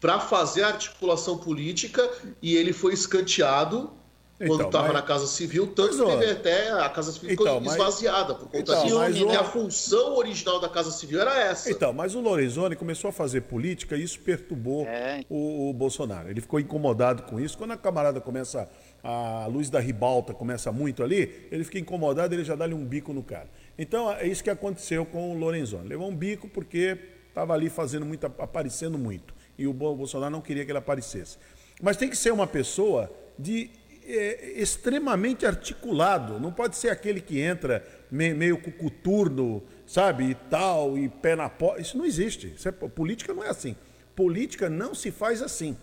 [0.00, 2.08] para fazer a articulação política
[2.40, 3.92] e ele foi escanteado
[4.38, 7.30] quando Então, estava mas- na Casa Civil, tanto Mas, que teve até a Casa Civil
[7.32, 8.98] então, ficou mas- esvaziada por conta Então, disso.
[8.98, 11.70] mas o- a função original da Casa Civil era essa.
[11.70, 15.24] Então, mas o Lorenzoni começou a fazer política e isso perturbou É.
[15.30, 16.28] o, o Bolsonaro.
[16.30, 17.56] Ele ficou incomodado com isso.
[17.56, 18.68] Quando a camarada começa,
[19.04, 23.12] a luz da ribalta começa muito ali, ele fica incomodado, ele já dá-lhe um bico
[23.12, 23.48] no cara.
[23.78, 25.86] Então, é isso que aconteceu com o Lorenzoni.
[25.88, 26.96] Levou um bico porque
[27.28, 29.34] estava ali fazendo muito, aparecendo muito.
[29.58, 31.36] E o Bo- Bolsonaro não queria que ele aparecesse.
[31.82, 33.70] Mas tem que ser uma pessoa de
[34.06, 36.38] é, extremamente articulado.
[36.40, 41.48] Não pode ser aquele que entra me- meio cucuturno, sabe, e tal, e pé na
[41.48, 41.80] porta.
[41.80, 42.52] Isso não existe.
[42.56, 43.74] Isso é- política não é assim.
[44.14, 45.76] Política não se faz assim.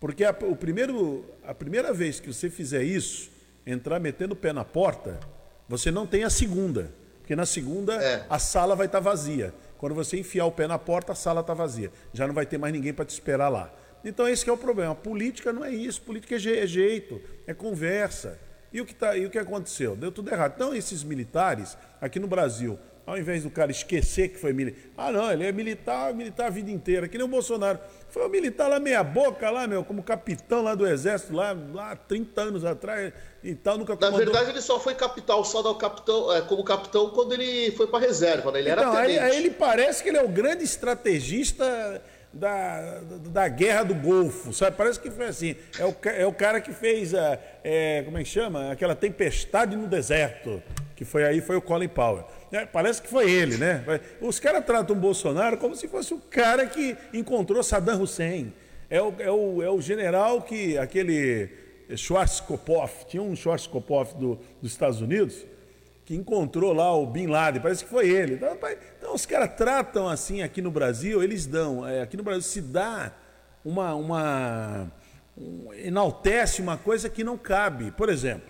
[0.00, 3.30] Porque a, o primeiro, a primeira vez que você fizer isso,
[3.66, 5.18] entrar metendo o pé na porta,
[5.68, 6.92] você não tem a segunda.
[7.20, 8.26] Porque na segunda É.
[8.28, 9.54] a sala vai estar vazia.
[9.78, 11.90] Quando você enfiar o pé na porta, a sala está vazia.
[12.12, 13.72] Já não vai ter mais ninguém para te esperar lá.
[14.04, 14.94] Então esse que é o problema.
[14.94, 16.02] Política não é isso.
[16.02, 18.38] Política é é jeito, é conversa.
[18.70, 19.96] E o que, tá, e o que aconteceu?
[19.96, 20.52] Deu tudo errado.
[20.56, 24.80] Então esses militares, aqui no Brasil, ao invés do cara esquecer que foi militar.
[24.96, 27.78] Ah, não, ele é militar, militar a vida inteira, que nem o Bolsonaro.
[28.08, 31.96] Foi um militar lá meia boca, lá, meu, como capitão lá do exército, lá, lá
[31.96, 33.12] 30 anos atrás
[33.42, 34.18] e tal, nunca Na comandou.
[34.20, 37.98] verdade, ele só foi capital, só da capitão, é, como capitão quando ele foi para
[37.98, 38.60] reserva, né?
[38.60, 39.24] Ele Então, era aí, tenente.
[39.32, 42.00] aí ele parece que ele é o grande estrategista
[42.32, 44.76] da, da, guerra do Golfo, sabe?
[44.76, 45.56] Parece que foi assim.
[45.78, 47.38] É o, é o cara que fez a.
[47.62, 48.72] é, como é que chama?
[48.72, 50.62] Aquela tempestade no deserto.
[50.96, 52.24] Que foi aí, foi o Colin Powell.
[52.54, 53.84] É, parece que foi ele, né?
[54.20, 58.52] Os caras tratam o Bolsonaro como se fosse o cara que encontrou Saddam Hussein.
[58.88, 60.78] É o, é o, é o general que.
[60.78, 61.50] aquele
[61.96, 65.44] Schwarzkopf, tinha um Schwarzkopf do, dos Estados Unidos
[66.04, 68.34] que encontrou lá o Bin Laden, parece que foi ele.
[68.34, 68.56] Então,
[68.98, 72.60] então, os caras tratam assim aqui no Brasil, eles dão, é, aqui no Brasil se
[72.60, 73.10] dá
[73.64, 74.92] uma, uma
[75.36, 77.90] um- enaltece uma coisa que não cabe.
[77.90, 78.48] Por exemplo,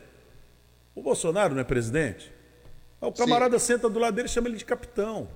[0.95, 2.34] o Bolsonaro não é presidente?
[3.07, 5.29] O camarada senta do lado dele e chama ele de capitão.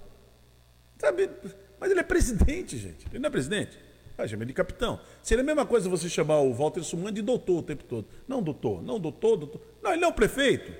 [0.98, 1.30] Sabe?
[1.78, 3.06] Mas ele é presidente, gente.
[3.10, 3.78] Ele não é presidente?
[4.16, 4.98] Ah, chama ele de capitão.
[5.22, 8.06] Seria a mesma coisa você chamar o Walter Suman de doutor o tempo todo.
[8.26, 9.60] Não, doutor, não, doutor, doutor.
[9.80, 10.72] Não, ele não é o prefeito.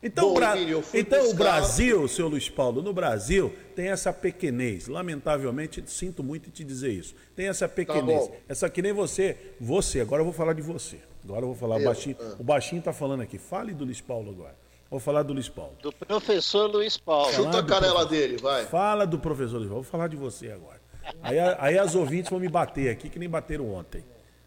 [0.00, 4.12] Então, Bom, o Bra- Emílio, então o Brasil, seu Luiz Paulo, no Brasil tem essa
[4.12, 4.86] pequenez.
[4.86, 7.16] Lamentavelmente, sinto muito em te dizer isso.
[7.34, 8.28] Tem essa pequenez.
[8.28, 8.36] bom.
[8.48, 9.36] essa que nem você.
[9.60, 11.00] Você, agora eu vou falar de você.
[11.28, 12.16] Agora eu vou falar Eu, baixinho.
[12.20, 12.36] ah.
[12.38, 13.36] O baixinho está falando aqui.
[13.38, 14.56] Fale do Luiz Paulo agora.
[14.90, 15.76] Vou falar do Luiz Paulo.
[15.82, 17.30] Do professor Luiz Paulo.
[17.32, 18.64] Chuta a canela dele, vai.
[18.64, 19.82] Fala do professor Luiz Paulo.
[19.82, 20.80] Vou falar de você agora.
[21.22, 24.02] Aí, aí as ouvintes vão me bater aqui, que nem bateram ontem.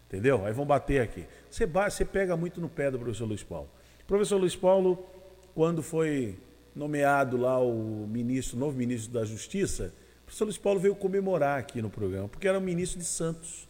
[0.08, 0.44] Entendeu?
[0.44, 1.24] Aí vão bater aqui.
[1.48, 3.68] Você, você pega muito no pé do professor Luiz Paulo.
[4.02, 5.06] O professor Luiz Paulo,
[5.54, 6.36] quando foi
[6.74, 11.80] nomeado lá o ministro, novo ministro da Justiça, o professor Luiz Paulo veio comemorar aqui
[11.80, 13.68] no programa, porque era o ministro de Santos.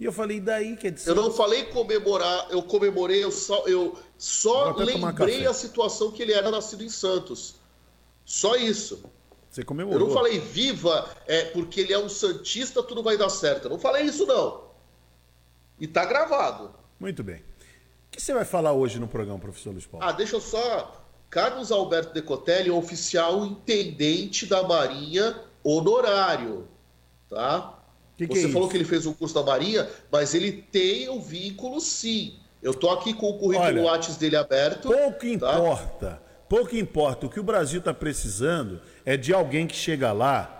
[0.00, 3.30] E eu falei, e daí que é de Eu não falei comemorar, eu comemorei, eu
[3.30, 7.56] só, eu só lembrei a situação que ele era nascido em Santos.
[8.24, 9.04] Só isso.
[9.50, 10.08] Você Eu comemorou.
[10.08, 13.66] não falei viva, é porque ele é um santista, tudo vai dar certo.
[13.66, 14.70] Eu não falei isso não.
[15.78, 16.74] E tá gravado.
[16.98, 17.36] Muito bem.
[17.36, 20.06] O que você vai falar hoje no programa, professor Luiz Paulo?
[20.06, 21.04] Ah, deixa eu só.
[21.28, 26.66] Carlos Alberto Decotelli, oficial intendente da Marinha honorário,
[27.28, 27.79] tá?
[28.20, 31.08] Que que Você é falou que ele fez o curso da Marinha, mas ele tem
[31.08, 32.34] o vínculo sim.
[32.62, 34.88] Eu tô aqui com o currículo Olha, Lattes dele aberto.
[34.88, 35.54] Pouco tá?
[35.54, 37.24] importa, pouco importa.
[37.24, 40.58] O que o Brasil está precisando é de alguém que chega lá.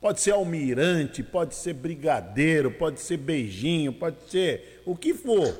[0.00, 5.56] Pode ser almirante, pode ser brigadeiro, pode ser beijinho, pode ser o que for.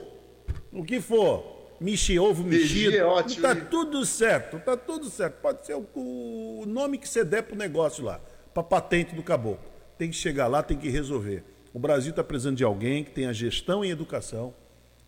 [0.73, 1.53] O que for.
[1.81, 2.97] Michi, ovo Beijinho mexido.
[2.97, 5.35] é ótimo, Tá tudo certo, tá tudo certo.
[5.41, 8.21] Pode ser o, o nome que você der pro negócio lá,
[8.53, 9.72] pra patente do caboclo.
[10.03, 11.45] Tem que chegar lá, tem que resolver.
[11.73, 14.53] O Brasil está precisando de alguém que tenha gestão em educação,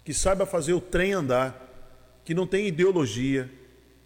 [0.05, 1.69] que saiba fazer o trem andar,
[2.25, 3.51] que não tem ideologia,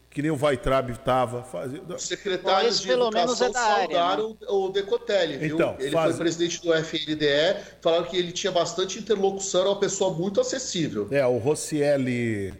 [0.09, 1.42] que nem o Weitraub estava.
[1.42, 1.83] Fazer...
[1.87, 5.57] Os secretários Bom, esse de pelo menos educação é da área, saudaram o Decotelli, viu?
[5.57, 9.79] Então, ele faz- foi presidente do FNDE, falaram que ele tinha bastante interlocução, era uma
[9.79, 11.07] pessoa muito acessível.
[11.11, 12.55] É, o Rocieli.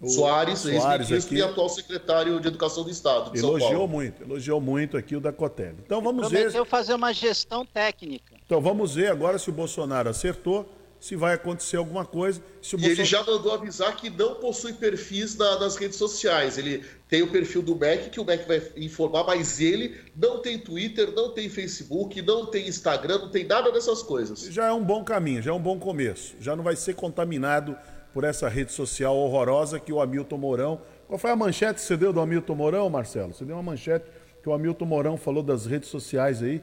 [0.00, 3.36] O Soares, ex-ministro e atual secretário de Educação do Estado.
[3.36, 5.76] elogiou muito, elogiou muito aqui o da Cotelli.
[5.84, 6.52] Então vamos Prometeu ver.
[6.52, 8.36] Prometeu fazer uma gestão técnica.
[8.46, 10.66] Então vamos ver agora se o Bolsonaro acertou
[11.00, 12.42] se vai acontecer alguma coisa.
[12.60, 13.00] Se e Bolsonaro...
[13.00, 16.58] ele já mandou avisar que não possui perfis na, nas redes sociais.
[16.58, 20.58] Ele tem o perfil do MEC, que o MEC vai informar, mas ele não tem
[20.58, 24.40] Twitter, não tem Facebook, não tem Instagram, não tem nada dessas coisas.
[24.50, 26.36] Já é um bom caminho, já é um bom começo.
[26.38, 27.76] Já não vai ser contaminado
[28.12, 30.80] por essa rede social horrorosa que o Hamilton Mourão.
[31.06, 33.32] Qual foi a manchete que você deu do Hamilton Mourão, Marcelo?
[33.32, 34.06] Você deu uma manchete
[34.42, 36.62] que o Hamilton Mourão falou das redes sociais aí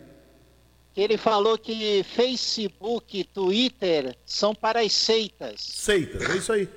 [0.98, 5.62] ele falou que Facebook, Twitter são para as seitas.
[5.62, 6.70] Seitas, é isso aí.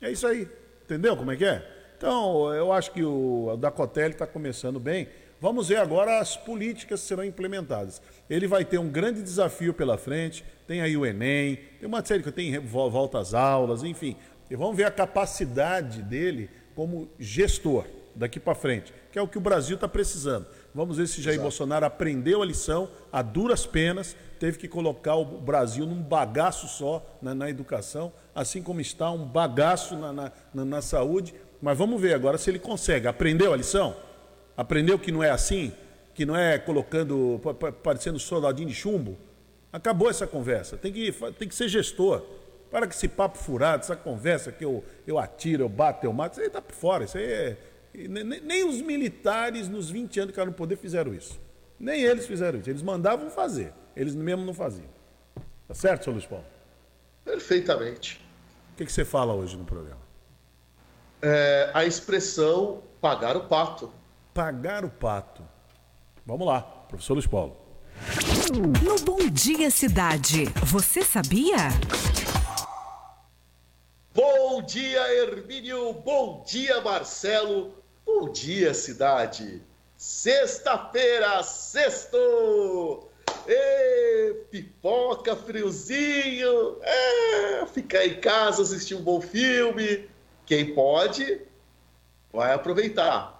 [0.00, 0.48] É isso aí.
[0.84, 1.64] Entendeu como é que é?
[1.96, 5.08] Então, eu acho que o Dacotelli está começando bem.
[5.40, 8.02] Vamos ver agora as políticas que serão implementadas.
[8.28, 10.44] Ele vai ter um grande desafio pela frente.
[10.66, 14.16] Tem aí o Enem, tem uma série que tem volta às aulas, enfim.
[14.50, 19.38] E vamos ver a capacidade dele como gestor daqui para frente, que é o que
[19.38, 20.46] o Brasil está precisando.
[20.74, 21.42] Vamos ver se Jair Exato.
[21.44, 27.04] Bolsonaro aprendeu a lição a duras penas, teve que colocar o Brasil num bagaço só
[27.22, 31.34] na, na educação, assim como está um bagaço na, na, na, na saúde.
[31.62, 33.06] Mas vamos ver agora se ele consegue.
[33.06, 33.96] Aprendeu a lição?
[34.60, 35.72] Aprendeu que não é assim?
[36.12, 37.40] Que não é colocando,
[37.82, 39.16] parecendo soldadinho de chumbo?
[39.72, 40.76] Acabou essa conversa.
[40.76, 42.22] Tem que, tem que ser gestor.
[42.70, 46.32] Para que esse papo furado, essa conversa que eu, eu atiro, eu bato, eu mato,
[46.32, 47.04] isso aí está por fora.
[47.04, 47.56] Isso aí é,
[47.94, 51.40] nem, nem, os militares, nos 20 anos que ficaram no poder, fizeram isso.
[51.78, 52.68] Nem eles fizeram isso.
[52.68, 53.72] Eles mandavam fazer.
[53.96, 54.90] Eles mesmo não faziam.
[55.66, 56.44] Tá certo, senhor Luiz Paulo?
[57.24, 58.22] Perfeitamente.
[58.74, 60.02] O que, que você fala hoje no programa?
[61.22, 63.90] É, a expressão pagar o pato.
[64.32, 65.42] Pagar o pato.
[66.24, 67.56] Vamos lá, professor Luiz Paulo.
[68.82, 71.56] No Bom Dia Cidade, você sabia?
[74.14, 75.94] Bom dia, Hermínio.
[75.94, 77.74] Bom dia, Marcelo.
[78.06, 79.62] Bom dia, cidade.
[79.96, 83.08] Sexta-feira, sexto.
[83.48, 86.76] Ê, pipoca, friozinho.
[86.82, 90.08] É, ficar em casa, assistir um bom filme.
[90.46, 91.40] Quem pode,
[92.32, 93.39] vai aproveitar.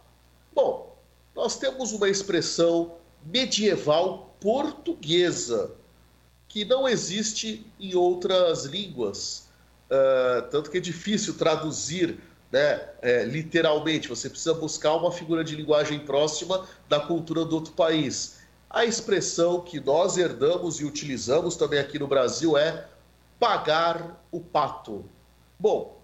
[0.61, 0.95] Bom,
[1.35, 5.73] nós temos uma expressão medieval portuguesa
[6.47, 9.49] que não existe em outras línguas
[9.91, 12.21] uh, tanto que é difícil traduzir
[12.53, 17.73] né, é, literalmente, você precisa buscar uma figura de linguagem próxima da cultura do outro
[17.73, 18.41] país.
[18.69, 22.87] A expressão que nós herdamos e utilizamos também aqui no Brasil é
[23.39, 25.07] pagar o pato.
[25.59, 26.03] Bom,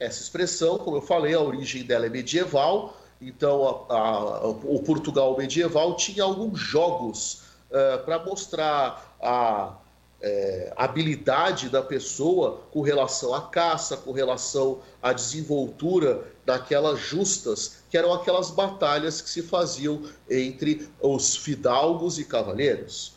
[0.00, 5.36] essa expressão, como eu falei, a origem dela é medieval, então a, a, o Portugal
[5.36, 9.76] medieval tinha alguns jogos uh, para mostrar a
[10.22, 17.98] é, habilidade da pessoa com relação à caça, com relação à desenvoltura daquelas justas, que
[17.98, 23.14] eram aquelas batalhas que se faziam entre os fidalgos e cavaleiros.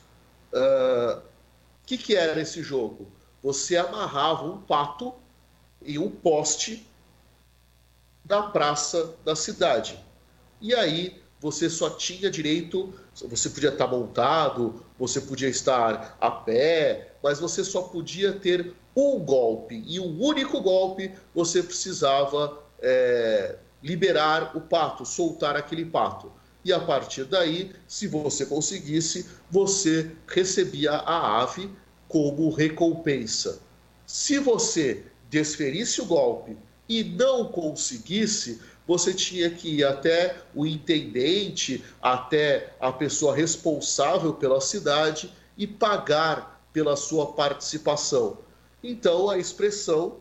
[0.52, 1.22] O uh,
[1.86, 3.08] que, que era esse jogo?
[3.44, 5.14] Você amarrava um pato
[5.84, 6.88] em um poste
[8.26, 10.04] da praça da cidade.
[10.60, 17.14] E aí você só tinha direito, você podia estar montado, você podia estar a pé,
[17.22, 19.84] mas você só podia ter um golpe.
[19.86, 26.32] E um único golpe você precisava é, liberar o pato, soltar aquele pato.
[26.64, 31.70] E a partir daí, se você conseguisse, você recebia a ave
[32.08, 33.62] como recompensa.
[34.08, 36.58] Se você desferisse o golpe
[36.88, 44.62] e não conseguisse, você tinha que ir até o intendente, até a pessoa responsável pela
[44.62, 48.38] cidade e pagar pela sua participação.
[48.84, 50.18] Então a expressão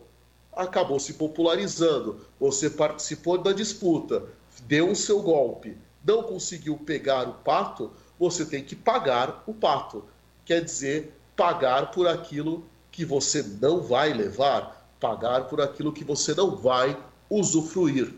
[0.52, 2.20] acabou se popularizando.
[2.40, 4.24] Você participou da disputa,
[4.66, 10.04] deu o seu golpe, não conseguiu pegar o pato, você tem que pagar o pato.
[10.44, 16.32] Quer dizer, pagar por aquilo que você não vai levar, pagar por aquilo que você
[16.32, 16.96] não vai
[17.28, 18.14] usufruir.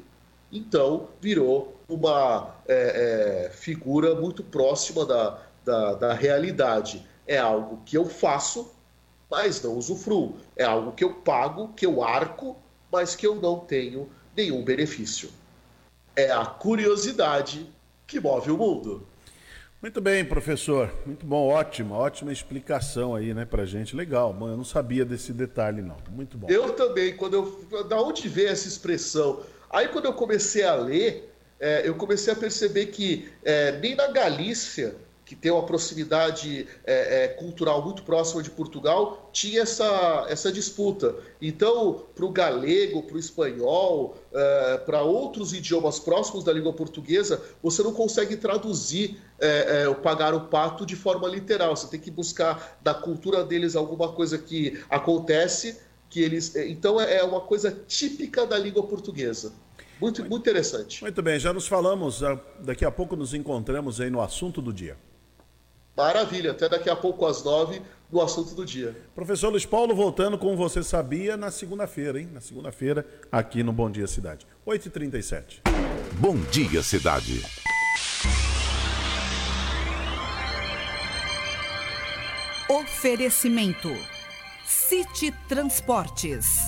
[0.52, 7.04] Então, virou uma é, é, figura muito próxima da, da, da realidade.
[7.26, 8.70] É algo que eu faço,
[9.28, 10.36] mas não usufruo.
[10.54, 12.56] É algo que eu pago, que eu arco,
[12.92, 15.28] mas que eu não tenho nenhum benefício.
[16.14, 17.68] É a curiosidade
[18.06, 19.04] que move o mundo.
[19.80, 20.90] Muito bem, professor.
[21.04, 23.94] Muito bom, ótima, ótima explicação aí, né, pra gente.
[23.94, 24.32] Legal.
[24.32, 25.96] Bom, eu não sabia desse detalhe, não.
[26.10, 26.48] Muito bom.
[26.48, 27.84] Eu também, quando eu.
[27.84, 29.42] Da onde vem essa expressão?
[29.70, 34.08] Aí quando eu comecei a ler, é, eu comecei a perceber que é, nem na
[34.08, 34.96] Galícia
[35.26, 41.16] que tem uma proximidade é, é, cultural muito próxima de Portugal, tinha essa, essa disputa.
[41.42, 47.42] Então, para o galego, para o espanhol, é, para outros idiomas próximos da língua portuguesa,
[47.60, 51.76] você não consegue traduzir é, é, o pagar o pato de forma literal.
[51.76, 56.54] Você tem que buscar da cultura deles alguma coisa que acontece, que eles.
[56.54, 59.52] É, então, é uma coisa típica da língua portuguesa.
[60.00, 61.02] Muito, muito interessante.
[61.02, 62.20] Muito bem, já nos falamos,
[62.60, 64.96] daqui a pouco nos encontramos aí no assunto do dia.
[65.96, 67.80] Maravilha, até daqui a pouco às nove
[68.12, 68.94] no assunto do dia.
[69.14, 72.28] Professor Luiz Paulo, voltando com Você Sabia na segunda-feira, hein?
[72.32, 74.46] Na segunda-feira, aqui no Bom Dia Cidade.
[74.66, 75.60] 8h37.
[76.18, 77.42] Bom Dia Cidade.
[82.68, 83.90] Oferecimento:
[84.66, 86.58] City Transportes,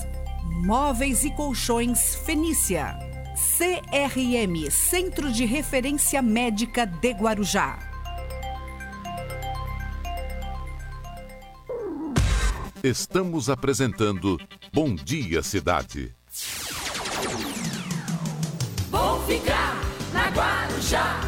[0.64, 2.98] Móveis e Colchões Fenícia,
[3.36, 7.87] CRM Centro de Referência Médica de Guarujá.
[12.82, 14.38] Estamos apresentando
[14.72, 16.14] Bom Dia Cidade.
[18.90, 21.20] Vou ficar na Guarujá,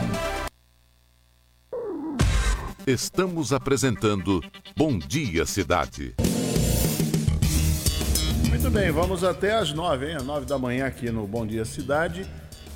[2.86, 4.42] Estamos apresentando
[4.76, 6.14] Bom Dia Cidade.
[8.64, 10.16] Muito bem, vamos até às nove, hein?
[10.16, 12.26] Às nove da manhã aqui no Bom Dia Cidade.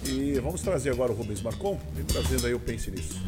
[0.04, 1.80] E vamos trazer agora o Rubens Marcon.
[1.94, 3.18] Vem trazendo aí o Pense Nisso.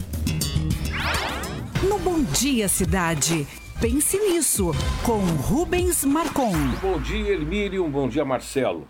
[1.89, 3.47] No Bom Dia Cidade,
[3.81, 4.73] Pense Nisso,
[5.07, 6.53] com Rubens Marcon.
[6.83, 7.89] Bom dia, Elmírio.
[7.89, 8.87] Bom dia, Marcelo.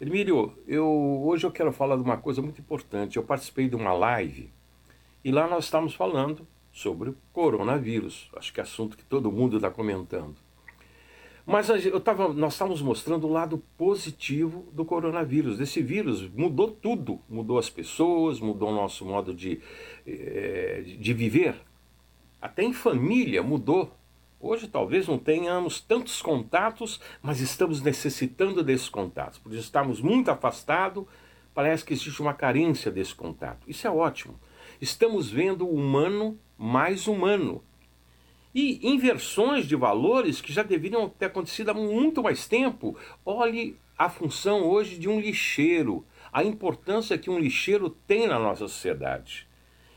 [0.00, 3.16] Elmírio, eu, hoje eu quero falar de uma coisa muito importante.
[3.16, 4.52] Eu participei de uma live
[5.24, 8.28] e lá nós estávamos falando sobre o coronavírus.
[8.36, 10.47] Acho que é assunto que todo mundo está comentando.
[11.48, 15.58] Mas eu tava, nós estávamos mostrando o lado positivo do coronavírus.
[15.58, 17.22] Esse vírus mudou tudo.
[17.26, 19.58] Mudou as pessoas, mudou o nosso modo de,
[20.06, 21.54] eh, de viver.
[22.38, 23.96] Até em família mudou.
[24.38, 29.38] Hoje talvez não tenhamos tantos contatos, mas estamos necessitando desses contatos.
[29.38, 31.06] Por estarmos muito afastados,
[31.54, 33.60] parece que existe uma carência desse contato.
[33.66, 34.38] Isso é ótimo.
[34.82, 37.62] Estamos vendo o humano mais humano
[38.54, 42.96] e inversões de valores que já deveriam ter acontecido há muito mais tempo.
[43.24, 48.68] Olhe a função hoje de um lixeiro, a importância que um lixeiro tem na nossa
[48.68, 49.46] sociedade.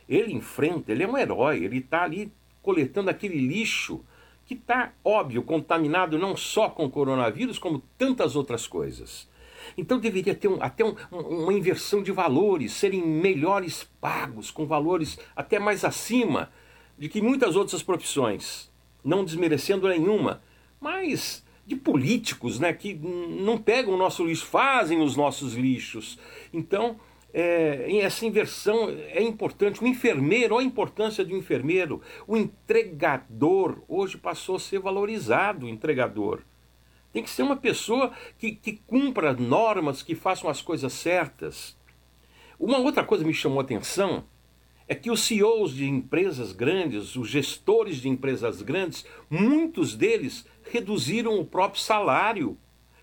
[0.07, 2.31] Ele enfrenta, ele é um herói, ele está ali
[2.61, 4.03] coletando aquele lixo
[4.45, 9.29] que está, óbvio, contaminado não só com coronavírus, como tantas outras coisas.
[9.77, 15.17] Então deveria ter um, até um, uma inversão de valores, serem melhores pagos, com valores
[15.35, 16.49] até mais acima
[17.01, 18.71] de que muitas outras profissões,
[19.03, 20.39] não desmerecendo nenhuma,
[20.79, 26.19] mas de políticos né, que não pegam o nosso lixo, fazem os nossos lixos.
[26.53, 26.99] Então,
[27.33, 29.83] é, essa inversão é importante.
[29.83, 32.03] O enfermeiro, olha a importância do enfermeiro.
[32.27, 36.43] O entregador, hoje passou a ser valorizado, o entregador.
[37.11, 41.75] Tem que ser uma pessoa que, que cumpra normas, que façam as coisas certas.
[42.59, 44.23] Uma outra coisa me chamou a atenção
[44.91, 51.39] é que os CEOs de empresas grandes, os gestores de empresas grandes, muitos deles reduziram
[51.39, 52.57] o próprio salário.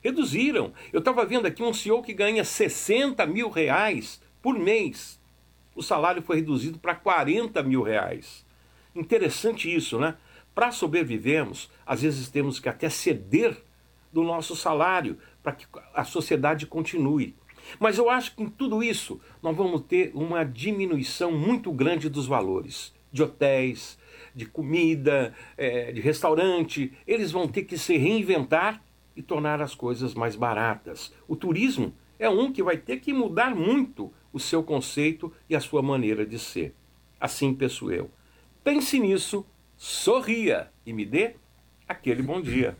[0.05, 0.75] Reduziram.
[0.93, 5.19] Eu estava vendo aqui um CEO que ganha 60 mil reais por mês.
[5.75, 8.45] O salário foi reduzido para 40 mil reais.
[8.95, 10.15] Interessante isso, né?
[10.55, 13.57] Para sobrevivermos, às vezes temos que até ceder
[14.13, 15.65] do nosso salário para que
[15.95, 17.35] a sociedade continue.
[17.79, 22.27] Mas eu acho que em tudo isso nós vamos ter uma diminuição muito grande dos
[22.27, 23.99] valores de hotéis,
[24.35, 26.93] de comida, é, de restaurante.
[27.07, 28.83] Eles vão ter que se reinventar
[29.17, 31.13] e tornar as coisas mais baratas.
[31.27, 35.61] O turismo é um que vai ter que mudar muito o seu conceito e a
[35.61, 36.75] sua maneira de ser.
[37.21, 38.11] Assim penso eu.
[38.63, 39.45] Pense nisso,
[39.77, 41.35] sorria e me dê
[41.89, 42.77] aquele bom dia.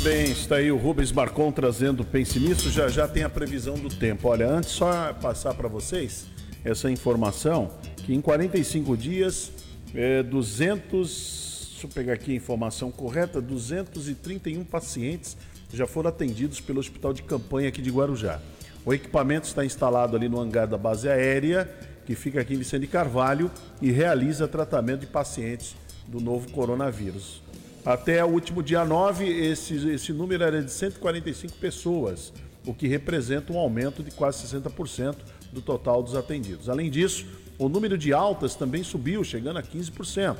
[0.00, 2.70] Muito bem, está aí o Rubens Marcon trazendo Pense Nisso.
[2.70, 4.28] Já já tem a previsão do tempo.
[4.28, 6.24] Olha, antes só passar para vocês
[6.64, 9.52] essa informação que em 45 dias,
[9.94, 15.36] é, 200, deixa eu pegar aqui a informação correta, 231 pacientes
[15.70, 18.40] já foram atendidos pelo Hospital de Campanha aqui de Guarujá.
[18.86, 21.70] O equipamento está instalado ali no hangar da base aérea,
[22.06, 23.50] que fica aqui em Vicente Carvalho,
[23.82, 25.76] e realiza tratamento de pacientes
[26.08, 27.49] do novo coronavírus.
[27.84, 32.30] Até o último dia 9, esse, esse número era de 145 pessoas,
[32.66, 35.16] o que representa um aumento de quase 60%
[35.50, 36.68] do total dos atendidos.
[36.68, 37.26] Além disso,
[37.58, 40.36] o número de altas também subiu, chegando a 15%.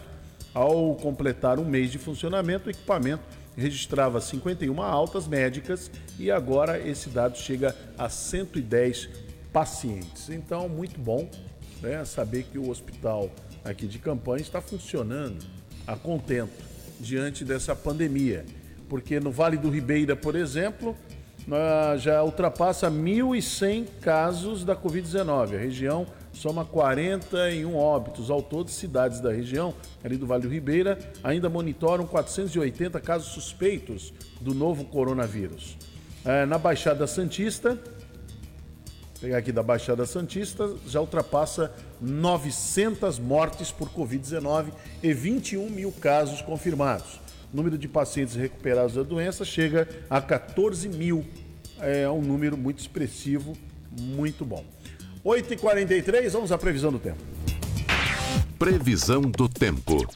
[0.53, 3.22] Ao completar um mês de funcionamento, o equipamento
[3.57, 9.09] registrava 51 altas médicas e agora esse dado chega a 110
[9.51, 10.28] pacientes.
[10.28, 11.30] Então, muito bom
[11.80, 13.30] né, saber que o hospital
[13.64, 15.38] aqui de campanha está funcionando
[15.86, 16.70] a contento
[17.01, 18.44] diante dessa pandemia.
[18.88, 20.96] Porque no Vale do Ribeira, por exemplo,
[21.98, 25.55] já ultrapassa 1.100 casos da Covid-19.
[25.55, 28.30] A região soma 41 óbitos.
[28.30, 29.74] Ao todo, cidades da região,
[30.05, 35.76] ali do Vale do Ribeira, ainda monitoram 480 casos suspeitos do novo coronavírus.
[36.24, 37.78] É, na Baixada Santista,
[39.21, 46.41] pegar aqui da Baixada Santista, já ultrapassa 900 mortes por Covid-19 e 21 mil casos
[46.41, 47.21] confirmados.
[47.53, 51.25] O número de pacientes recuperados da doença chega a 14 mil.
[51.81, 53.57] É um número muito expressivo,
[54.01, 54.64] muito bom.
[55.25, 57.18] 8h43, vamos à previsão do tempo.
[58.59, 60.07] Previsão do tempo.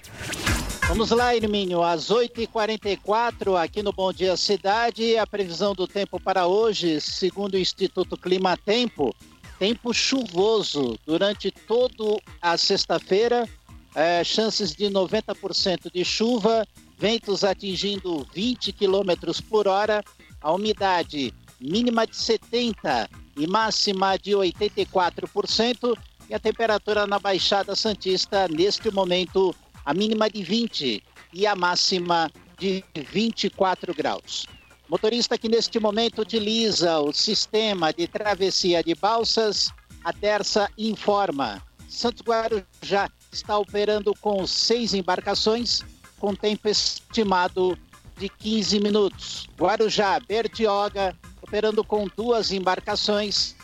[0.87, 6.47] Vamos lá, Irmínio, às 8h44, aqui no Bom Dia Cidade, a previsão do tempo para
[6.47, 9.15] hoje, segundo o Instituto Clima Tempo,
[9.59, 13.49] tempo chuvoso durante toda a sexta-feira,
[13.95, 16.67] é, chances de 90% de chuva,
[16.99, 20.05] ventos atingindo 20 km por hora,
[20.41, 25.97] a umidade mínima de 70% e máxima de 84%.
[26.29, 29.55] E a temperatura na Baixada Santista, neste momento,
[29.85, 34.47] a mínima de 20 e a máxima de 24 graus.
[34.89, 39.71] Motorista que neste momento utiliza o sistema de travessia de balsas,
[40.05, 41.63] a Terça informa.
[41.89, 45.83] Santos Guarujá está operando com seis embarcações,
[46.19, 47.79] com tempo estimado
[48.19, 49.49] de 15 minutos.
[49.59, 53.57] Guarujá, Bertioga, operando com duas embarcações,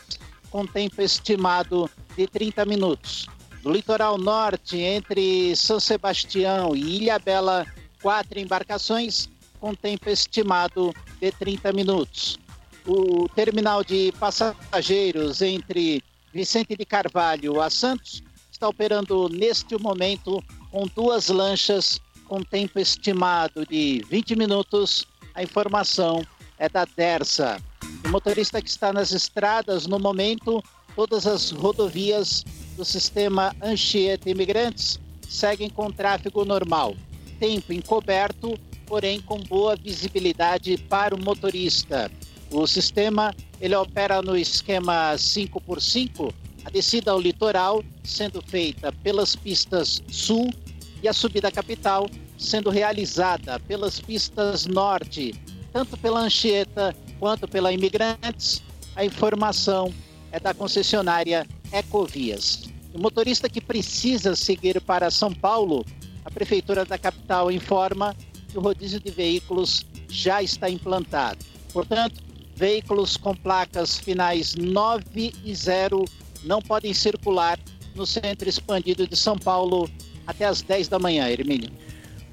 [0.49, 3.27] com tempo estimado de 30 minutos.
[3.63, 7.65] No litoral norte, entre São Sebastião e Ilha Bela,
[8.01, 12.39] quatro embarcações, com tempo estimado de 30 minutos.
[12.87, 16.03] O terminal de passageiros entre
[16.33, 23.65] Vicente de Carvalho a Santos está operando neste momento com duas lanchas com tempo estimado
[23.67, 25.05] de 20 minutos.
[25.35, 26.25] A informação
[26.57, 27.61] é da Dersa.
[28.05, 30.63] O motorista que está nas estradas no momento,
[30.95, 32.43] todas as rodovias
[32.75, 36.95] do sistema Anchieta Imigrantes seguem com tráfego normal.
[37.39, 42.11] Tempo encoberto, porém com boa visibilidade para o motorista.
[42.51, 46.33] O sistema ele opera no esquema 5x5,
[46.65, 50.53] a descida ao litoral sendo feita pelas pistas sul
[51.01, 55.33] e a subida capital sendo realizada pelas pistas norte,
[55.71, 58.61] tanto pela Anchieta quanto pela Imigrantes,
[58.95, 59.93] a informação
[60.31, 62.63] é da concessionária Ecovias.
[62.93, 65.85] O motorista que precisa seguir para São Paulo,
[66.25, 68.15] a Prefeitura da capital informa
[68.49, 71.39] que o rodízio de veículos já está implantado.
[71.71, 72.21] Portanto,
[72.55, 76.03] veículos com placas finais 9 e 0
[76.43, 77.57] não podem circular
[77.95, 79.89] no centro expandido de São Paulo
[80.27, 81.71] até as 10 da manhã, Hermínio.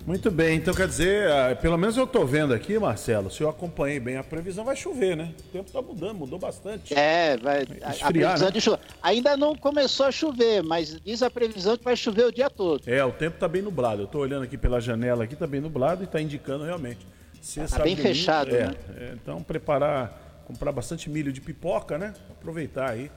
[0.09, 3.49] Muito bem, então quer dizer, ah, pelo menos eu estou vendo aqui, Marcelo, se eu
[3.51, 5.35] acompanhei bem a previsão, vai chover, né?
[5.39, 6.95] O tempo está mudando, mudou bastante.
[6.95, 7.65] É, vai.
[7.65, 8.53] Esfriar, a previsão né?
[8.53, 8.81] de chuva.
[9.03, 12.81] Ainda não começou a chover, mas diz a previsão que vai chover o dia todo.
[12.87, 14.01] É, o tempo está bem nublado.
[14.01, 17.07] Eu estou olhando aqui pela janela aqui, está bem nublado e está indicando realmente.
[17.43, 18.75] Está bem fechado, é, né?
[18.97, 22.15] É, então preparar, comprar bastante milho de pipoca, né?
[22.31, 23.11] Aproveitar aí.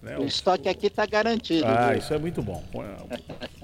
[0.00, 0.16] Né?
[0.16, 1.66] O, o estoque aqui está garantido.
[1.66, 1.98] Ah, viu?
[1.98, 2.64] isso é muito bom.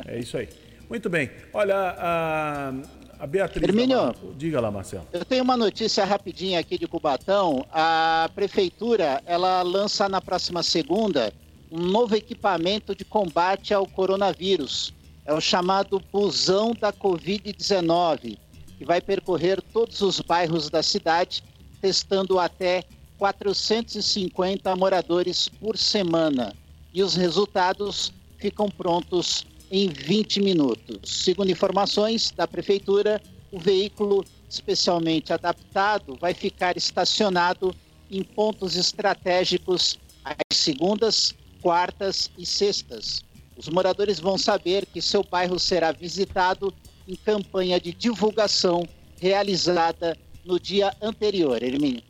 [0.06, 0.46] É isso aí.
[0.88, 1.30] Muito bem.
[1.52, 2.72] Olha, a,
[3.18, 3.62] a Beatriz.
[3.62, 5.06] Hermínio, diga lá, Marcelo.
[5.12, 7.66] Eu tenho uma notícia rapidinha aqui de Cubatão.
[7.72, 11.32] A prefeitura ela lança na próxima segunda
[11.70, 14.94] um novo equipamento de combate ao coronavírus.
[15.24, 18.38] É o chamado busão da Covid-19,
[18.78, 21.42] que vai percorrer todos os bairros da cidade,
[21.80, 22.84] testando até
[23.18, 26.54] 450 moradores por semana.
[26.94, 31.22] E os resultados ficam prontos em 20 minutos.
[31.24, 37.74] Segundo informações da Prefeitura, o veículo especialmente adaptado vai ficar estacionado
[38.10, 43.24] em pontos estratégicos às segundas, quartas e sextas.
[43.56, 46.72] Os moradores vão saber que seu bairro será visitado
[47.08, 48.86] em campanha de divulgação
[49.20, 51.62] realizada no dia anterior.
[51.62, 52.02] Hermínio.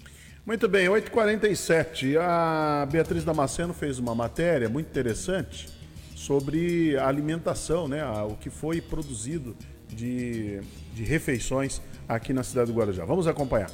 [0.44, 2.16] Muito bem, 8h47.
[2.18, 5.75] A Beatriz Damasceno fez uma matéria muito interessante
[6.16, 8.02] sobre a alimentação, né?
[8.24, 9.54] O que foi produzido
[9.86, 10.60] de,
[10.94, 13.04] de refeições aqui na cidade do Guarujá.
[13.04, 13.70] Vamos acompanhar.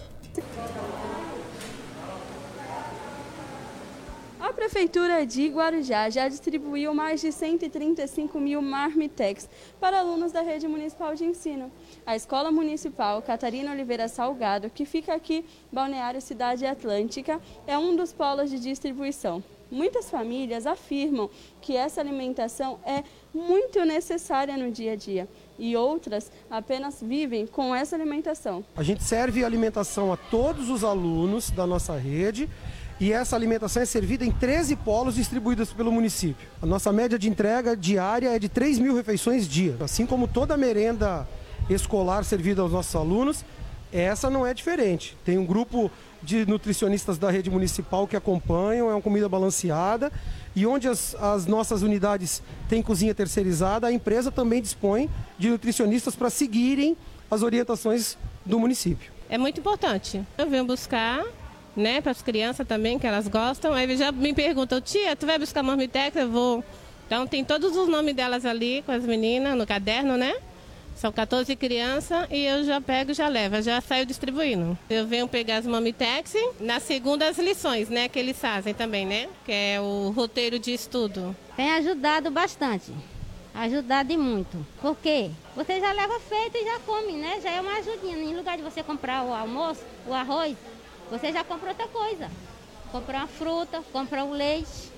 [4.40, 9.48] A Prefeitura de Guarujá já distribuiu mais de 135 mil marmitex
[9.80, 11.70] para alunos da rede municipal de ensino.
[12.04, 18.12] A Escola Municipal Catarina Oliveira Salgado, que fica aqui, Balneário Cidade Atlântica, é um dos
[18.12, 19.42] polos de distribuição.
[19.72, 21.30] Muitas famílias afirmam
[21.62, 23.02] que essa alimentação é
[23.32, 25.26] muito necessária no dia a dia
[25.58, 28.62] e outras apenas vivem com essa alimentação.
[28.76, 32.50] A gente serve alimentação a todos os alunos da nossa rede
[33.00, 36.46] e essa alimentação é servida em 13 polos distribuídos pelo município.
[36.60, 40.54] A nossa média de entrega diária é de 3 mil refeições dia, assim como toda
[40.54, 41.26] merenda
[41.70, 43.42] escolar servida aos nossos alunos,
[43.90, 45.16] essa não é diferente.
[45.24, 45.90] Tem um grupo
[46.22, 50.12] de nutricionistas da rede municipal que acompanham, é uma comida balanceada
[50.54, 56.14] e onde as, as nossas unidades têm cozinha terceirizada, a empresa também dispõe de nutricionistas
[56.14, 56.96] para seguirem
[57.30, 59.10] as orientações do município.
[59.28, 60.22] É muito importante.
[60.36, 61.24] Eu venho buscar
[61.74, 63.72] né, para as crianças também, que elas gostam.
[63.72, 66.14] Aí já me perguntam, tia, tu vai buscar marmitex?
[66.16, 66.64] Eu vou.
[67.06, 70.34] Então tem todos os nomes delas ali com as meninas no caderno, né?
[70.94, 74.78] São 14 crianças e eu já pego e já levo, já saio distribuindo.
[74.88, 79.28] Eu venho pegar as Mamitex na segunda as lições, né, que eles fazem também, né?
[79.44, 81.34] Que é o roteiro de estudo.
[81.56, 82.92] Tem ajudado bastante.
[83.54, 84.64] Ajudado e muito.
[84.80, 85.30] Por quê?
[85.54, 87.38] Você já leva feito e já come, né?
[87.42, 88.16] Já é uma ajudinha.
[88.16, 90.56] Em lugar de você comprar o almoço, o arroz,
[91.10, 92.30] você já compra outra coisa.
[92.90, 94.90] Compra uma fruta, compra o leite.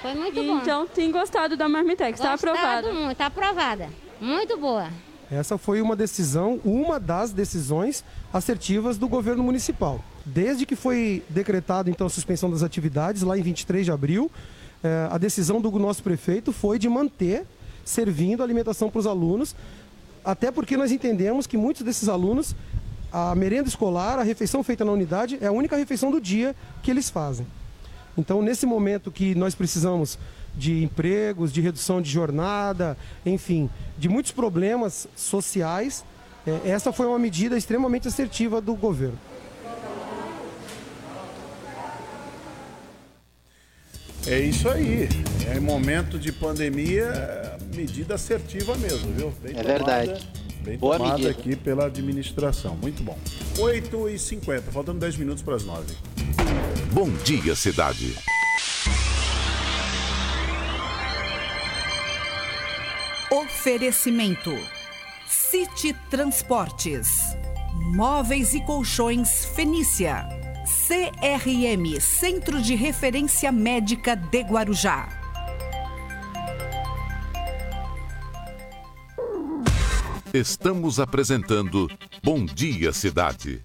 [0.00, 0.58] Foi muito bom.
[0.58, 2.92] Então tem gostado da Marmitex, está aprovada?
[2.92, 3.90] muito, está aprovada.
[4.20, 4.88] Muito boa.
[5.30, 10.04] Essa foi uma decisão, uma das decisões assertivas do governo municipal.
[10.24, 14.30] Desde que foi decretado então a suspensão das atividades lá em 23 de abril,
[14.82, 17.44] eh, a decisão do nosso prefeito foi de manter
[17.84, 19.54] servindo alimentação para os alunos,
[20.24, 22.54] até porque nós entendemos que muitos desses alunos
[23.12, 26.90] a merenda escolar, a refeição feita na unidade, é a única refeição do dia que
[26.90, 27.46] eles fazem.
[28.18, 30.18] Então, nesse momento que nós precisamos
[30.56, 36.04] de empregos, de redução de jornada, enfim, de muitos problemas sociais,
[36.46, 39.18] é, essa foi uma medida extremamente assertiva do governo.
[44.26, 45.08] É isso aí.
[45.54, 49.32] É momento de pandemia, medida assertiva mesmo, viu?
[49.42, 49.68] Bem é tomada.
[49.68, 50.30] verdade.
[50.62, 51.38] Bem Boa tomada medida.
[51.38, 52.74] aqui pela administração.
[52.76, 53.18] Muito bom.
[53.56, 55.94] 8h50, faltando 10 minutos para as 9
[56.92, 58.14] Bom dia, cidade.
[63.34, 64.56] Oferecimento:
[65.26, 67.36] City Transportes,
[67.92, 70.24] Móveis e Colchões Fenícia,
[70.86, 75.08] CRM Centro de Referência Médica de Guarujá.
[80.32, 81.90] Estamos apresentando
[82.22, 83.64] Bom Dia Cidade.